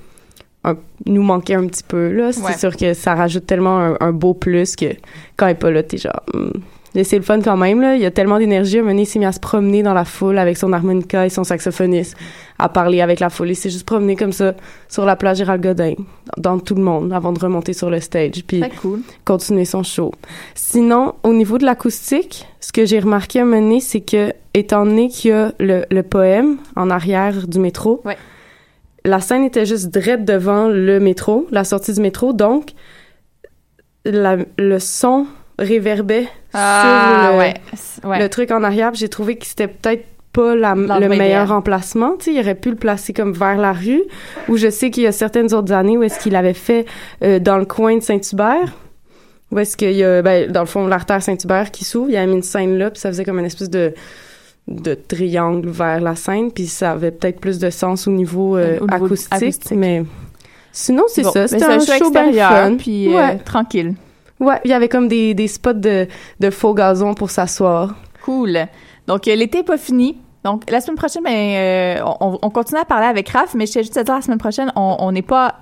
un- 0.64 0.76
nous 1.06 1.24
manquait 1.24 1.54
un 1.56 1.66
petit 1.68 1.84
peu 1.84 2.12
là. 2.12 2.34
C'est 2.34 2.42
Ouais. 2.44 2.58
sûr 2.58 2.76
que 2.76 2.94
ça 2.94 3.16
rajoute 3.16 3.46
tellement 3.46 3.80
un, 3.80 3.98
un 4.02 4.12
beau 4.12 4.34
plus 4.34 4.76
que 4.76 4.88
quand 5.38 5.46
elle 5.46 5.54
est 5.54 5.56
pas 5.56 5.72
là, 5.72 5.82
t'es 5.82 5.98
genre. 5.98 6.22
hmm. 6.34 6.50
Mais 6.98 7.04
c'est 7.04 7.16
le 7.18 7.24
fun 7.24 7.40
quand 7.42 7.56
même 7.58 7.80
là. 7.80 7.96
Il 7.96 8.02
y 8.02 8.06
a 8.08 8.12
tellement 8.12 8.40
d'énergie. 8.40 8.78
Donné, 8.80 9.04
il 9.04 9.06
s'est 9.06 9.20
mis 9.20 9.26
à 9.26 9.32
se 9.32 9.40
promener 9.40 9.84
dans 9.84 9.94
la 9.94 10.04
foule 10.04 10.40
avec 10.40 10.58
son 10.58 10.74
harmonica 10.74 11.28
et 11.28 11.30
son 11.30 11.44
saxophoniste, 11.44 12.18
à 12.58 12.70
parler 12.70 13.02
avec 13.02 13.20
la 13.20 13.30
foule. 13.30 13.50
Il 13.52 13.56
s'est 13.56 13.70
juste 13.70 13.86
promené 13.86 14.16
comme 14.16 14.32
ça 14.32 14.56
sur 14.90 15.06
la 15.06 15.16
plage 15.16 15.38
Gérald 15.38 15.62
Godin, 15.62 15.94
dans, 16.38 16.58
tout 16.58 16.74
le 16.74 16.82
monde, 16.82 17.14
avant 17.14 17.32
de 17.34 17.40
remonter 17.40 17.74
sur 17.74 17.92
le 17.92 18.00
stage. 18.00 18.44
Puis 18.48 18.62
Très 18.62 18.72
cool. 18.72 19.02
continuer 19.26 19.64
son 19.66 19.84
show. 19.84 20.12
Sinon, 20.56 21.14
au 21.22 21.34
niveau 21.34 21.60
de 21.60 21.66
l'acoustique, 21.66 22.48
ce 22.62 22.74
que 22.74 22.84
j'ai 22.86 23.00
remarqué 23.00 23.42
à 23.42 23.44
donné, 23.46 23.80
c'est 23.80 24.02
que, 24.02 24.34
étant 24.56 24.84
donné 24.84 25.10
qu'il 25.10 25.30
y 25.30 25.34
a 25.36 25.54
le, 25.60 25.86
le 25.92 26.02
poème 26.02 26.58
en 26.76 26.90
arrière 26.90 27.48
du 27.48 27.60
métro, 27.60 28.02
Ouais. 28.06 28.18
la 29.06 29.20
scène 29.20 29.44
était 29.44 29.68
juste 29.68 29.90
drette 29.94 30.26
devant 30.26 30.68
le 30.68 31.00
métro, 31.00 31.46
la 31.52 31.64
sortie 31.64 31.94
du 31.94 32.02
métro, 32.02 32.34
donc 32.34 32.72
la- 34.04 34.38
le 34.58 34.80
son 34.80 35.28
réverbait 35.60 36.28
Ah, 36.58 37.22
sur 37.24 37.32
le, 37.34 37.38
ouais. 37.40 37.54
C'est- 37.76 38.06
ouais. 38.06 38.20
le 38.20 38.30
truc 38.30 38.52
en 38.52 38.64
arrière. 38.64 38.92
J'ai 38.94 39.10
trouvé 39.10 39.38
que 39.38 39.46
c'était 39.46 39.68
peut-être 39.68 40.06
pas 40.34 40.56
la- 40.56 40.76
le 40.76 41.08
meilleur 41.10 41.52
emplacement. 41.52 42.14
Il 42.28 42.40
aurait 42.40 42.56
pu 42.56 42.70
le 42.70 42.76
placer 42.76 43.14
comme 43.14 43.34
vers 43.34 43.58
la 43.58 43.74
rue, 43.74 44.04
où 44.50 44.58
je 44.58 44.70
sais 44.70 44.90
qu'il 44.92 45.04
y 45.04 45.08
a 45.08 45.12
certaines 45.12 45.54
autres 45.54 45.74
années 45.74 45.98
où 45.98 46.04
est-ce 46.04 46.20
qu'il 46.20 46.36
avait 46.36 46.54
fait 46.54 46.86
euh, 47.24 47.40
dans 47.40 47.58
le 47.58 47.66
coin 47.66 47.96
de 47.98 48.02
Saint-Hubert, 48.04 48.74
où 49.52 49.60
est-ce 49.60 49.76
qu'il 49.78 49.94
y 49.94 50.04
a, 50.04 50.22
ben, 50.22 50.52
dans 50.52 50.60
le 50.62 50.66
fond, 50.68 50.86
l'artère 50.88 51.24
Saint-Hubert 51.24 51.72
qui 51.72 51.86
s'ouvre. 51.86 52.10
Il 52.10 52.18
avait 52.18 52.28
mis 52.28 52.36
une 52.36 52.44
scène 52.44 52.78
là, 52.78 52.92
puis 52.92 53.00
ça 53.00 53.10
faisait 53.10 53.26
comme 53.26 53.40
une 53.40 53.46
espèce 53.46 53.70
de 53.70 53.94
de 54.68 54.96
triangle 54.96 55.70
vers 55.70 56.02
la 56.02 56.16
scène, 56.18 56.52
puis 56.52 56.68
ça 56.68 56.92
avait 56.92 57.12
peut-être 57.12 57.40
plus 57.40 57.58
de 57.58 57.70
sens 57.70 58.06
au 58.06 58.12
niveau, 58.12 58.58
euh, 58.58 58.80
Au 58.82 58.86
niveau 58.86 59.06
acoustique, 59.06 59.32
acoustique. 59.34 59.78
mais 59.78 60.04
Sinon, 60.74 61.04
c'est 61.08 61.22
Bon, 61.24 61.32
ça. 61.32 61.40
mais 61.44 61.48
C'était 61.48 61.66
c'est 61.66 61.72
un 61.72 61.80
show 61.80 61.94
extérieur, 62.06 62.50
fun. 62.52 62.76
puis 62.78 63.08
euh, 63.08 63.18
ouais. 63.18 63.38
tranquille. 63.38 63.94
Ouais, 64.40 64.60
il 64.66 64.72
y 64.72 64.74
avait 64.74 64.90
comme 64.90 65.08
des, 65.08 65.34
des 65.34 65.48
spots 65.48 65.74
de, 65.74 66.08
de 66.40 66.50
faux 66.50 66.74
gazon 66.74 67.14
pour 67.14 67.30
s'asseoir. 67.30 67.96
Cool. 68.24 68.68
Donc, 69.08 69.28
euh, 69.28 69.36
l'été 69.36 69.60
n'est 69.60 69.64
pas 69.64 69.78
fini. 69.78 70.18
Donc, 70.44 70.70
la 70.70 70.80
semaine 70.80 70.98
prochaine, 70.98 71.24
ben, 71.24 71.32
euh, 71.32 72.02
on, 72.20 72.38
on 72.42 72.50
continue 72.50 72.80
à 72.80 72.86
parler 72.86 73.08
avec 73.08 73.30
Raph, 73.30 73.54
mais 73.56 73.66
je 73.66 73.72
tiens 73.72 73.82
juste 73.82 73.98
à 73.98 74.04
dire, 74.04 74.16
la 74.16 74.22
semaine 74.22 74.38
prochaine, 74.38 74.72
on 74.76 74.98
on 75.00 75.12
n'est 75.12 75.22
pas 75.22 75.56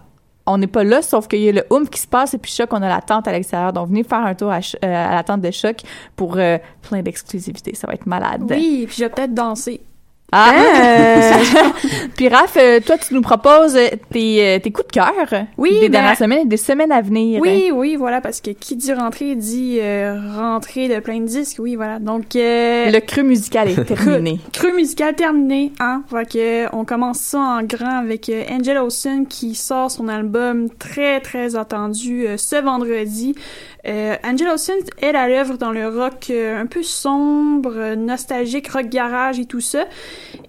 on 0.48 0.58
n'est 0.58 0.68
pas 0.68 0.84
là, 0.84 1.02
sauf 1.02 1.28
qu'il 1.28 1.42
y 1.42 1.50
a 1.50 1.52
le 1.52 1.64
OOM 1.70 1.88
qui 1.90 2.00
se 2.00 2.08
passe 2.08 2.34
et 2.34 2.38
puis 2.38 2.52
Choc, 2.52 2.70
on 2.72 2.82
a 2.82 2.88
la 2.88 3.02
tente 3.02 3.28
à 3.28 3.32
l'extérieur. 3.32 3.74
Donc, 3.74 3.88
venez 3.88 4.04
faire 4.04 4.20
un 4.26 4.36
tour 4.36 4.52
à, 4.52 4.60
euh, 4.60 4.62
à 4.82 5.16
la 5.16 5.24
tente 5.24 5.42
de 5.42 5.52
Choc 5.52 5.78
pour 6.16 6.38
euh, 6.38 6.58
plein 6.88 7.02
d'exclusivités. 7.02 7.74
Ça 7.74 7.88
va 7.88 7.94
être 7.94 8.06
malade. 8.06 8.44
Oui, 8.50 8.86
puis 8.88 8.96
je 8.98 9.04
vais 9.06 9.10
peut-être 9.10 9.34
danser. 9.34 9.82
Ah! 10.32 10.54
Puis 12.18 12.28
Raph, 12.30 12.58
euh, 12.58 12.80
toi, 12.80 12.98
tu 12.98 13.14
nous 13.14 13.22
proposes 13.22 13.76
euh, 13.78 13.88
tes, 14.12 14.44
euh, 14.56 14.60
tes 14.60 14.72
coups 14.72 14.88
de 14.88 14.92
cœur 14.94 15.14
Oui, 15.58 15.72
des 15.80 15.82
ben- 15.88 15.92
dernières 15.92 16.18
semaines 16.18 16.40
et 16.42 16.46
des 16.50 16.58
semaines 16.58 16.92
à 16.92 17.02
venir. 17.02 17.40
Oui, 17.42 17.72
oui, 17.74 17.96
voilà, 17.96 18.22
parce 18.22 18.42
que 18.42 18.50
qui 18.52 18.76
dit 18.76 18.92
rentrée 18.94 19.36
dit 19.36 19.78
euh, 19.80 20.20
rentrée 20.36 20.88
de 20.88 21.00
plein 21.00 21.20
de 21.20 21.26
disques. 21.26 21.58
Oui, 21.60 21.76
voilà. 21.76 22.00
Donc, 22.00 22.36
euh, 22.36 22.90
Le 22.92 23.00
cru 23.00 23.24
musical 23.24 23.70
est 23.70 23.84
terminé. 23.86 24.40
Cru 24.52 24.74
musical 24.74 25.14
terminé, 25.16 25.72
hein. 25.80 26.04
Fait 26.10 26.30
que, 26.30 26.76
on 26.76 26.86
commence 26.86 27.20
ça 27.20 27.40
en 27.40 27.64
grand 27.64 28.00
avec 28.00 28.32
Angel 28.50 28.78
Olsen 28.78 29.28
qui 29.28 29.54
sort 29.56 29.92
son 29.92 30.08
album 30.08 30.70
très 30.80 31.22
très 31.22 31.56
attendu 31.56 32.26
ce 32.38 32.56
vendredi. 32.62 33.36
Angel 33.88 34.48
Olsen, 34.48 34.76
elle 35.02 35.16
a 35.16 35.28
l'œuvre 35.30 35.58
dans 35.58 35.72
le 35.72 35.88
rock 35.88 36.32
un 36.32 36.66
peu 36.66 36.82
sombre, 36.82 37.94
nostalgique, 37.96 38.70
rock 38.70 38.88
garage 38.90 39.40
et 39.40 39.46
tout 39.46 39.62
ça. 39.62 39.86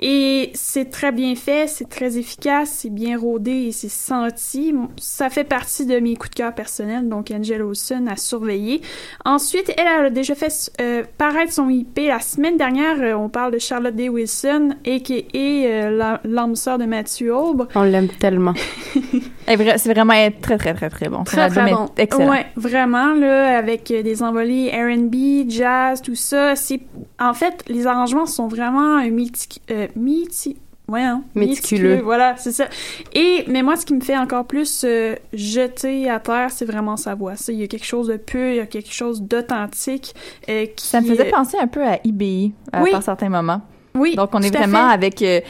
Et 0.00 0.50
c'est 0.54 0.90
très 0.90 1.12
bien 1.12 1.34
fait, 1.34 1.68
c'est 1.68 1.88
très 1.88 2.18
efficace, 2.18 2.70
c'est 2.82 2.90
bien 2.90 3.18
rodé 3.18 3.50
et 3.68 3.72
c'est 3.72 3.88
senti. 3.88 4.74
Ça 4.98 5.30
fait 5.30 5.44
partie 5.44 5.86
de 5.86 5.98
mes 5.98 6.16
coups 6.16 6.30
de 6.30 6.34
cœur 6.36 6.54
personnels, 6.54 7.08
donc 7.08 7.30
Angel 7.30 7.62
Olsen 7.62 8.08
à 8.08 8.16
surveiller. 8.16 8.82
Ensuite, 9.24 9.72
elle 9.76 9.86
a 9.86 10.10
déjà 10.10 10.34
fait 10.34 10.52
euh, 10.80 11.02
paraître 11.18 11.52
son 11.52 11.68
IP 11.70 11.98
la 12.06 12.20
semaine 12.20 12.56
dernière. 12.56 13.00
euh, 13.00 13.14
on 13.14 13.28
parle 13.28 13.52
de 13.52 13.58
Charlotte 13.58 13.94
Day 13.94 14.08
Wilson, 14.08 14.74
a.k.a. 14.86 15.38
euh, 15.38 16.16
l'âme 16.24 16.56
sœur 16.56 16.78
de 16.78 16.84
Matthew 16.84 17.30
Aube. 17.32 17.68
On 17.74 17.82
l'aime 17.82 18.08
tellement. 18.08 18.54
C'est 19.48 19.86
vraiment 19.92 20.14
très, 20.42 20.58
très, 20.58 20.74
très, 20.74 20.90
très 20.90 21.08
bon. 21.08 21.22
Très, 21.24 21.48
très 21.48 21.70
bon. 21.70 21.88
excellent. 21.96 22.30
Ouais, 22.30 22.46
vraiment, 22.56 23.14
là, 23.14 23.56
avec 23.58 23.90
euh, 23.90 24.02
des 24.02 24.22
envolées 24.22 24.70
R&B, 24.70 25.48
jazz, 25.48 26.02
tout 26.02 26.14
ça. 26.16 26.56
C'est, 26.56 26.80
en 27.20 27.32
fait, 27.32 27.62
les 27.68 27.86
arrangements 27.86 28.26
sont 28.26 28.48
vraiment 28.48 28.98
mythi- 29.02 29.55
euh, 29.70 29.86
Méticuleux. 31.34 32.00
Voilà, 32.02 32.36
c'est 32.36 32.52
ça. 32.52 32.66
Et, 33.12 33.44
mais 33.48 33.62
moi, 33.62 33.76
ce 33.76 33.84
qui 33.84 33.92
me 33.94 34.00
fait 34.00 34.16
encore 34.16 34.44
plus 34.46 34.84
euh, 34.84 35.16
jeter 35.32 36.08
à 36.08 36.20
terre, 36.20 36.50
c'est 36.50 36.64
vraiment 36.64 36.96
sa 36.96 37.14
voix. 37.16 37.34
Ça, 37.34 37.52
il 37.52 37.58
y 37.58 37.64
a 37.64 37.66
quelque 37.66 37.84
chose 37.86 38.06
de 38.08 38.16
pur, 38.16 38.50
il 38.50 38.56
y 38.56 38.60
a 38.60 38.66
quelque 38.66 38.92
chose 38.92 39.20
d'authentique. 39.22 40.14
euh, 40.48 40.66
qui, 40.76 40.86
Ça 40.86 41.00
me 41.00 41.06
faisait 41.08 41.30
penser 41.30 41.56
un 41.60 41.66
peu 41.66 41.84
à 41.84 41.98
IBI 42.04 42.52
à 42.72 42.82
Oui. 42.82 42.92
par 42.92 43.02
certains 43.02 43.28
moments. 43.28 43.62
Oui, 43.96 44.14
Donc, 44.16 44.30
on 44.32 44.42
est 44.42 44.54
vraiment 44.54 44.88
avec... 44.88 45.22
euh, 45.22 45.40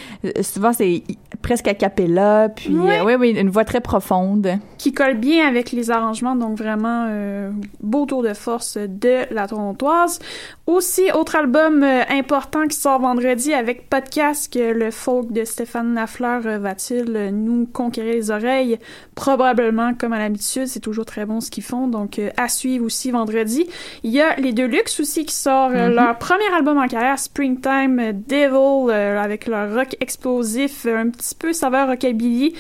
souvent, 0.43 0.73
c'est 0.73 1.03
presque 1.43 1.69
a 1.69 1.75
cappella, 1.75 2.49
puis... 2.55 2.75
Ouais. 2.77 3.01
euh, 3.01 3.05
oui, 3.05 3.15
oui, 3.19 3.31
une 3.39 3.51
voix 3.51 3.65
très 3.65 3.81
profonde. 3.81 4.59
qui 4.79 4.93
colle 4.93 5.17
bien 5.17 5.47
avec 5.47 5.73
les 5.73 5.91
arrangements, 5.91 6.37
donc 6.37 6.57
vraiment 6.59 7.07
euh, 7.09 7.51
beau 7.81 8.07
tour 8.07 8.23
de 8.23 8.35
force 8.35 8.77
de 8.79 9.33
la 9.35 9.47
Torontoise. 9.47 10.19
Aussi, 10.67 11.11
autre 11.13 11.37
album 11.37 11.83
euh, 11.83 12.03
important 12.11 12.67
qui 12.67 12.77
sort 12.77 13.01
vendredi 13.01 13.53
avec 13.55 13.89
Podcast, 13.89 14.53
que 14.53 14.73
le 14.73 14.91
folk 14.91 15.33
de 15.33 15.45
Stéphane 15.45 15.95
Lafleur 15.95 16.43
euh, 16.47 16.59
va-t-il 16.59 17.31
nous 17.33 17.67
conquérir 17.67 18.15
les 18.15 18.31
oreilles? 18.31 18.79
Probablement, 19.15 19.95
comme 19.95 20.13
à 20.13 20.19
l'habitude, 20.19 20.67
c'est 20.67 20.81
toujours 20.81 21.05
très 21.07 21.25
bon 21.27 21.41
ce 21.41 21.51
qu'ils 21.51 21.63
font, 21.65 21.89
donc 21.89 22.21
à 22.37 22.49
suivre 22.49 22.85
aussi 22.85 23.11
vendredi. 23.11 23.67
Il 24.03 24.11
y 24.11 24.21
a 24.21 24.37
les 24.37 24.53
Deluxe 24.53 25.01
aussi 25.01 25.25
qui 25.25 25.35
sort 25.35 25.71
Mhm. 25.71 25.95
leur 25.95 26.19
premier 26.19 26.47
album 26.57 26.79
en 26.79 26.87
carrière, 26.87 27.19
Springtime 27.19 28.13
Devil, 28.37 28.91
euh, 28.93 29.19
avec 29.23 29.47
leur 29.47 29.75
rock 29.75 29.97
explosif, 30.01 30.85
euh, 30.87 30.99
un 30.99 31.11
petit 31.11 31.35
peu 31.35 31.53
saveur 31.53 31.89
rockabilly. 31.89 32.55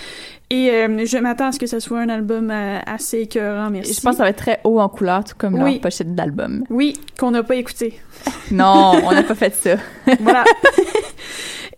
Et 0.48 0.70
euh, 0.70 1.04
je 1.04 1.18
m'attends 1.18 1.48
à 1.48 1.52
ce 1.52 1.58
que 1.58 1.66
ce 1.66 1.80
soit 1.80 1.98
un 2.00 2.08
album 2.08 2.50
euh, 2.52 2.78
assez 2.86 3.22
écœurant, 3.22 3.68
merci. 3.68 3.94
Je 3.94 4.00
pense 4.00 4.12
que 4.12 4.16
ça 4.18 4.22
va 4.22 4.30
être 4.30 4.36
très 4.38 4.60
haut 4.64 4.80
en 4.80 4.88
couleur, 4.88 5.24
tout 5.24 5.34
comme 5.36 5.54
Oui. 5.60 5.72
leur 5.72 5.80
pochette 5.80 6.14
d'album. 6.14 6.64
Oui, 6.70 6.94
qu'on 7.18 7.32
n'a 7.32 7.42
pas 7.42 7.56
écouté. 7.56 7.98
Non, 8.52 8.92
on 9.04 9.10
n'a 9.12 9.22
pas 9.24 9.34
fait 9.34 9.54
ça. 9.54 9.76
Voilà. 10.20 10.44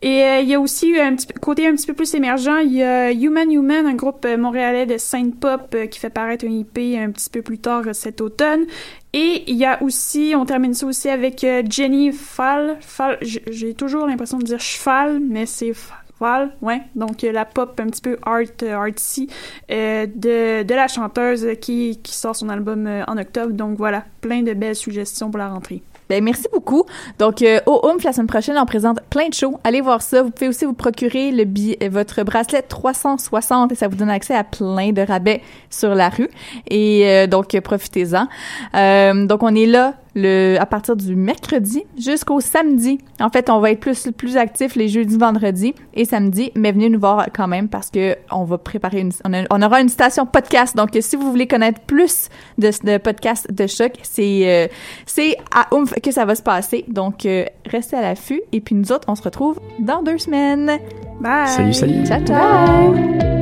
Et 0.00 0.22
euh, 0.22 0.40
il 0.40 0.48
y 0.48 0.54
a 0.54 0.60
aussi 0.60 0.98
un 0.98 1.16
petit 1.16 1.26
côté 1.26 1.66
un 1.66 1.74
petit 1.74 1.86
peu 1.86 1.94
plus 1.94 2.14
émergent, 2.14 2.58
il 2.62 2.72
y 2.72 2.82
a 2.82 3.10
Human 3.10 3.50
Human, 3.50 3.86
un 3.86 3.94
groupe 3.94 4.24
euh, 4.24 4.36
montréalais 4.36 4.86
de 4.86 4.96
synth 4.96 5.38
pop 5.40 5.74
euh, 5.74 5.86
qui 5.86 5.98
fait 5.98 6.10
paraître 6.10 6.44
un 6.44 6.50
IP 6.50 6.78
un 6.96 7.10
petit 7.10 7.28
peu 7.28 7.42
plus 7.42 7.58
tard 7.58 7.82
cet 7.92 8.20
automne. 8.20 8.64
Et 9.12 9.44
il 9.48 9.56
y 9.56 9.64
a 9.64 9.82
aussi, 9.82 10.34
on 10.36 10.44
termine 10.44 10.74
ça 10.74 10.86
aussi 10.86 11.08
avec 11.08 11.44
Jenny 11.68 12.12
Fall. 12.12 12.78
J'ai 13.22 13.74
toujours 13.74 14.06
l'impression 14.06 14.38
de 14.38 14.44
dire 14.44 14.60
cheval, 14.60 15.18
mais 15.18 15.46
c'est 15.46 15.72
Fall, 15.72 16.52
ouais. 16.60 16.82
Donc 16.94 17.22
la 17.22 17.46
pop 17.46 17.80
un 17.80 17.86
petit 17.86 18.02
peu 18.02 18.18
art, 18.22 18.42
artsy 18.70 19.28
de, 19.70 20.74
la 20.74 20.88
chanteuse 20.88 21.46
qui, 21.60 21.98
sort 22.04 22.36
son 22.36 22.50
album 22.50 22.86
en 23.08 23.16
octobre. 23.16 23.54
Donc 23.54 23.78
voilà, 23.78 24.04
plein 24.20 24.42
de 24.42 24.52
belles 24.52 24.76
suggestions 24.76 25.30
pour 25.30 25.38
la 25.38 25.48
rentrée. 25.48 25.82
Ben, 26.08 26.22
merci 26.24 26.46
beaucoup. 26.52 26.84
Donc, 27.18 27.42
euh, 27.42 27.60
au 27.66 27.80
OOMF, 27.84 28.02
la 28.04 28.12
semaine 28.12 28.26
prochaine, 28.26 28.56
on 28.58 28.64
présente 28.66 29.00
plein 29.10 29.28
de 29.28 29.34
shows. 29.34 29.58
Allez 29.64 29.80
voir 29.80 30.00
ça. 30.02 30.22
Vous 30.22 30.30
pouvez 30.30 30.48
aussi 30.48 30.64
vous 30.64 30.72
procurer 30.72 31.30
le 31.32 31.44
billet- 31.44 31.88
votre 31.88 32.22
bracelet 32.22 32.62
360 32.62 33.72
et 33.72 33.74
ça 33.74 33.88
vous 33.88 33.96
donne 33.96 34.10
accès 34.10 34.34
à 34.34 34.44
plein 34.44 34.92
de 34.92 35.02
rabais 35.02 35.42
sur 35.70 35.94
la 35.94 36.08
rue. 36.08 36.28
Et 36.70 37.06
euh, 37.06 37.26
donc, 37.26 37.54
euh, 37.54 37.60
profitez-en. 37.60 38.26
Euh, 38.74 39.26
donc, 39.26 39.42
on 39.42 39.54
est 39.54 39.66
là 39.66 39.94
le, 40.20 40.56
à 40.60 40.66
partir 40.66 40.96
du 40.96 41.14
mercredi 41.16 41.84
jusqu'au 41.98 42.40
samedi. 42.40 42.98
En 43.20 43.28
fait, 43.30 43.50
on 43.50 43.60
va 43.60 43.70
être 43.70 43.80
plus, 43.80 44.08
plus 44.16 44.36
actifs 44.36 44.74
les 44.76 44.88
jeudis, 44.88 45.16
vendredis 45.16 45.74
et 45.94 46.04
samedi, 46.04 46.50
mais 46.54 46.72
venez 46.72 46.88
nous 46.88 46.98
voir 47.00 47.26
quand 47.34 47.46
même 47.48 47.68
parce 47.68 47.90
que 47.90 48.16
on 48.30 48.44
va 48.44 48.58
préparer 48.58 49.00
une, 49.00 49.12
on, 49.24 49.32
a- 49.32 49.44
on 49.50 49.62
aura 49.62 49.80
une 49.80 49.88
station 49.88 50.26
podcast. 50.26 50.76
Donc, 50.76 50.90
si 51.00 51.16
vous 51.16 51.30
voulez 51.30 51.46
connaître 51.46 51.80
plus 51.82 52.28
de, 52.58 52.70
de 52.84 52.98
podcasts 52.98 53.52
de 53.52 53.66
choc, 53.66 53.92
c'est, 54.02 54.42
euh, 54.44 54.66
c'est 55.06 55.36
à 55.54 55.74
Oomph 55.74 55.94
que 56.02 56.10
ça 56.10 56.24
va 56.24 56.34
se 56.34 56.42
passer. 56.42 56.84
Donc, 56.88 57.24
euh, 57.26 57.44
restez 57.66 57.96
à 57.96 58.02
l'affût. 58.02 58.42
Et 58.52 58.60
puis, 58.60 58.74
nous 58.74 58.90
autres, 58.92 59.08
on 59.08 59.14
se 59.14 59.22
retrouve 59.22 59.60
dans 59.78 60.02
deux 60.02 60.18
semaines. 60.18 60.78
Bye! 61.20 61.48
Salut, 61.48 61.72
salut. 61.74 62.04
Ciao, 62.06 62.24
ciao! 62.24 63.37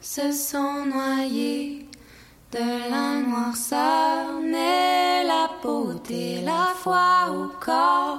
se 0.00 0.32
sont 0.32 0.86
noyés 0.86 1.86
de 2.52 2.90
la 2.90 3.20
noirceur, 3.20 4.40
mais 4.42 5.24
la 5.24 5.48
beauté, 5.62 6.40
la 6.44 6.74
foi 6.74 7.30
au 7.30 7.48
corps. 7.64 8.09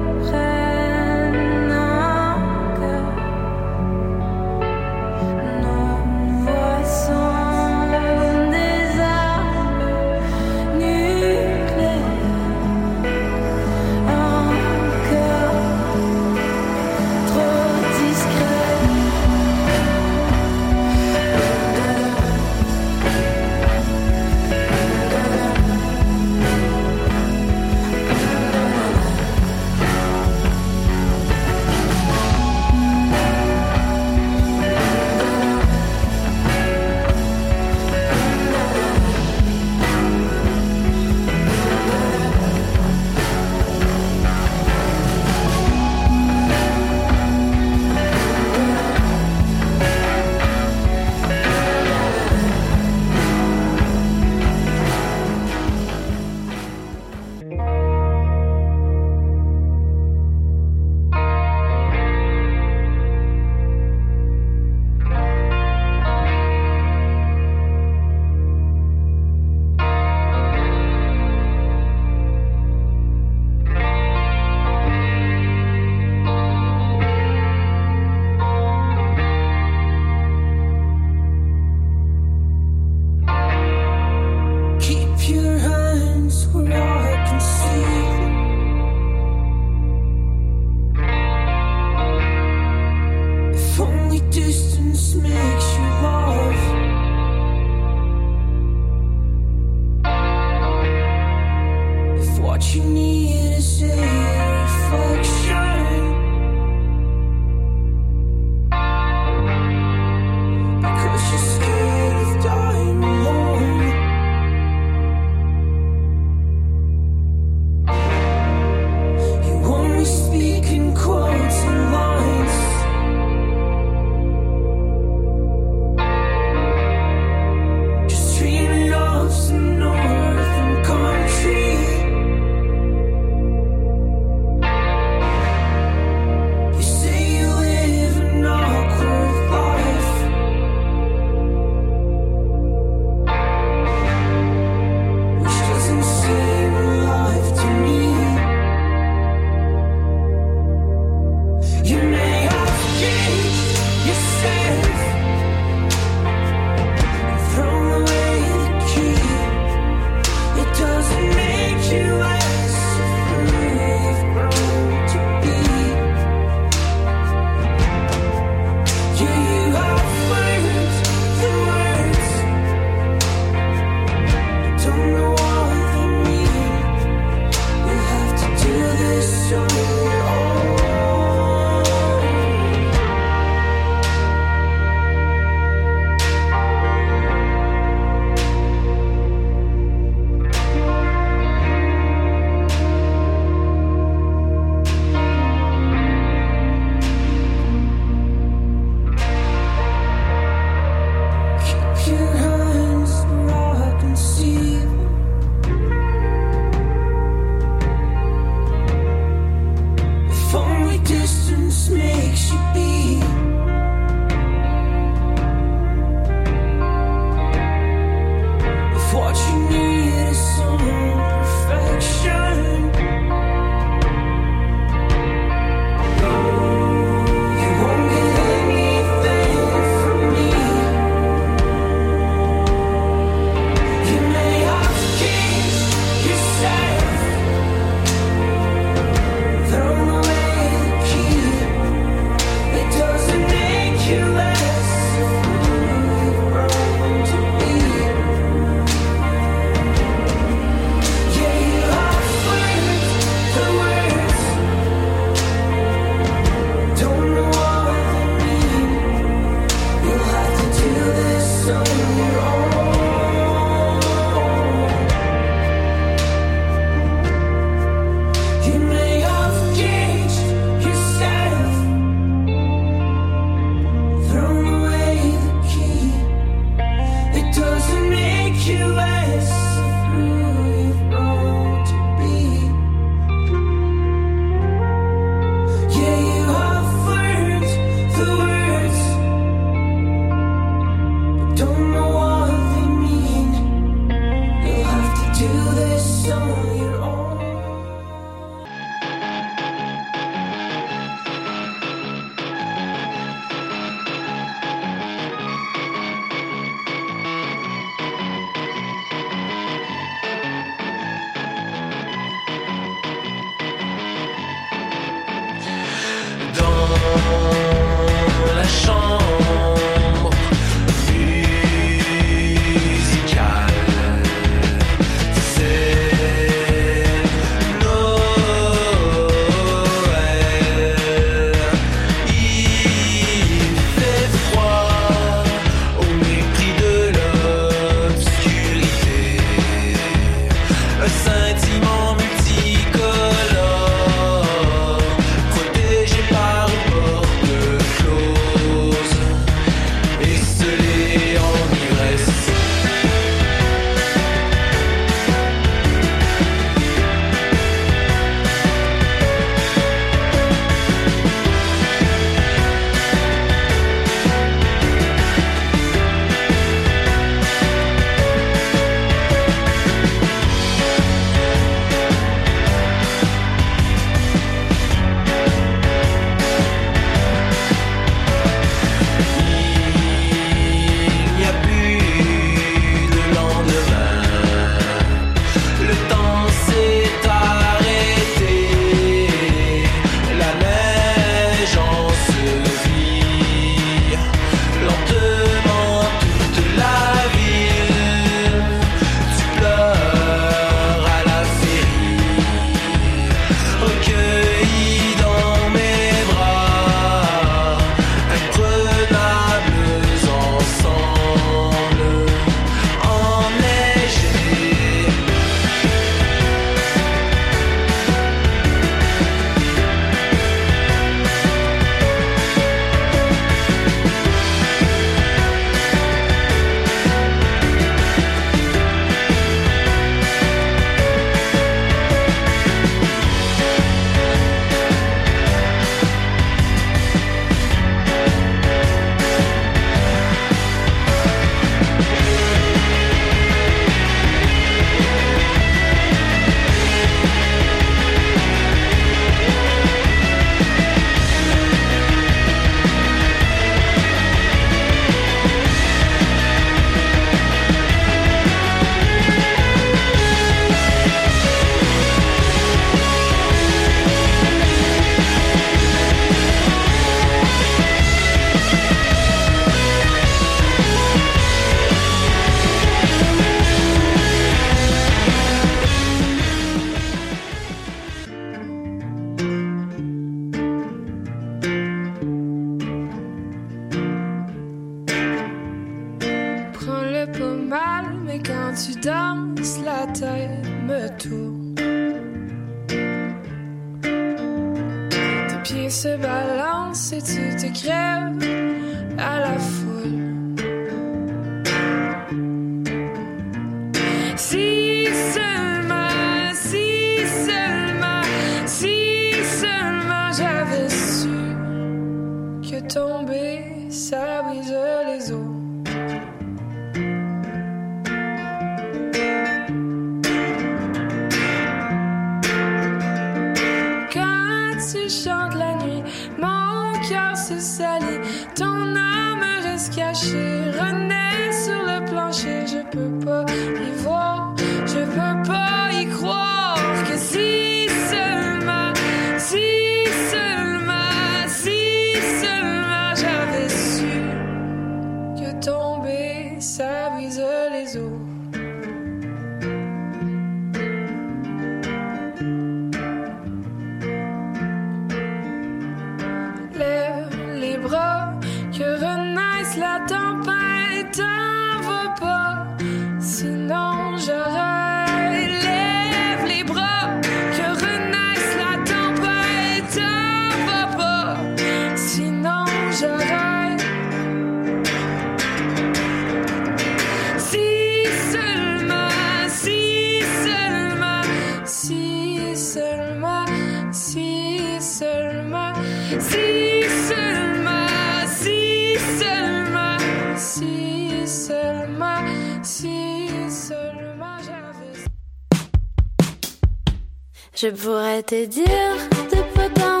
Je 597.64 597.70
pourrais 597.70 598.22
te 598.22 598.44
dire 598.44 598.94
de 599.32 599.40
peu 599.54 599.70
t'en 599.72 600.00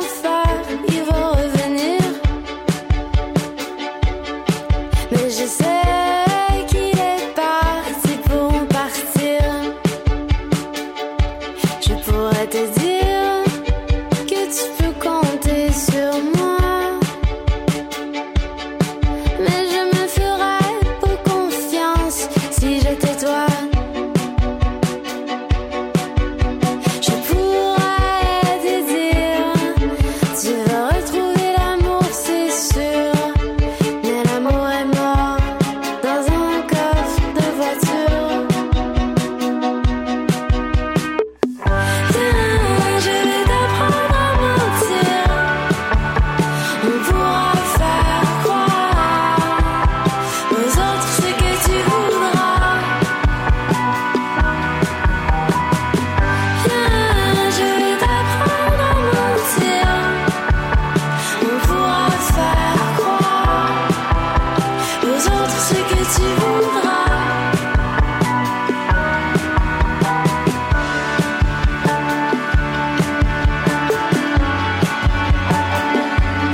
il 0.86 1.02
vaut 1.04 1.53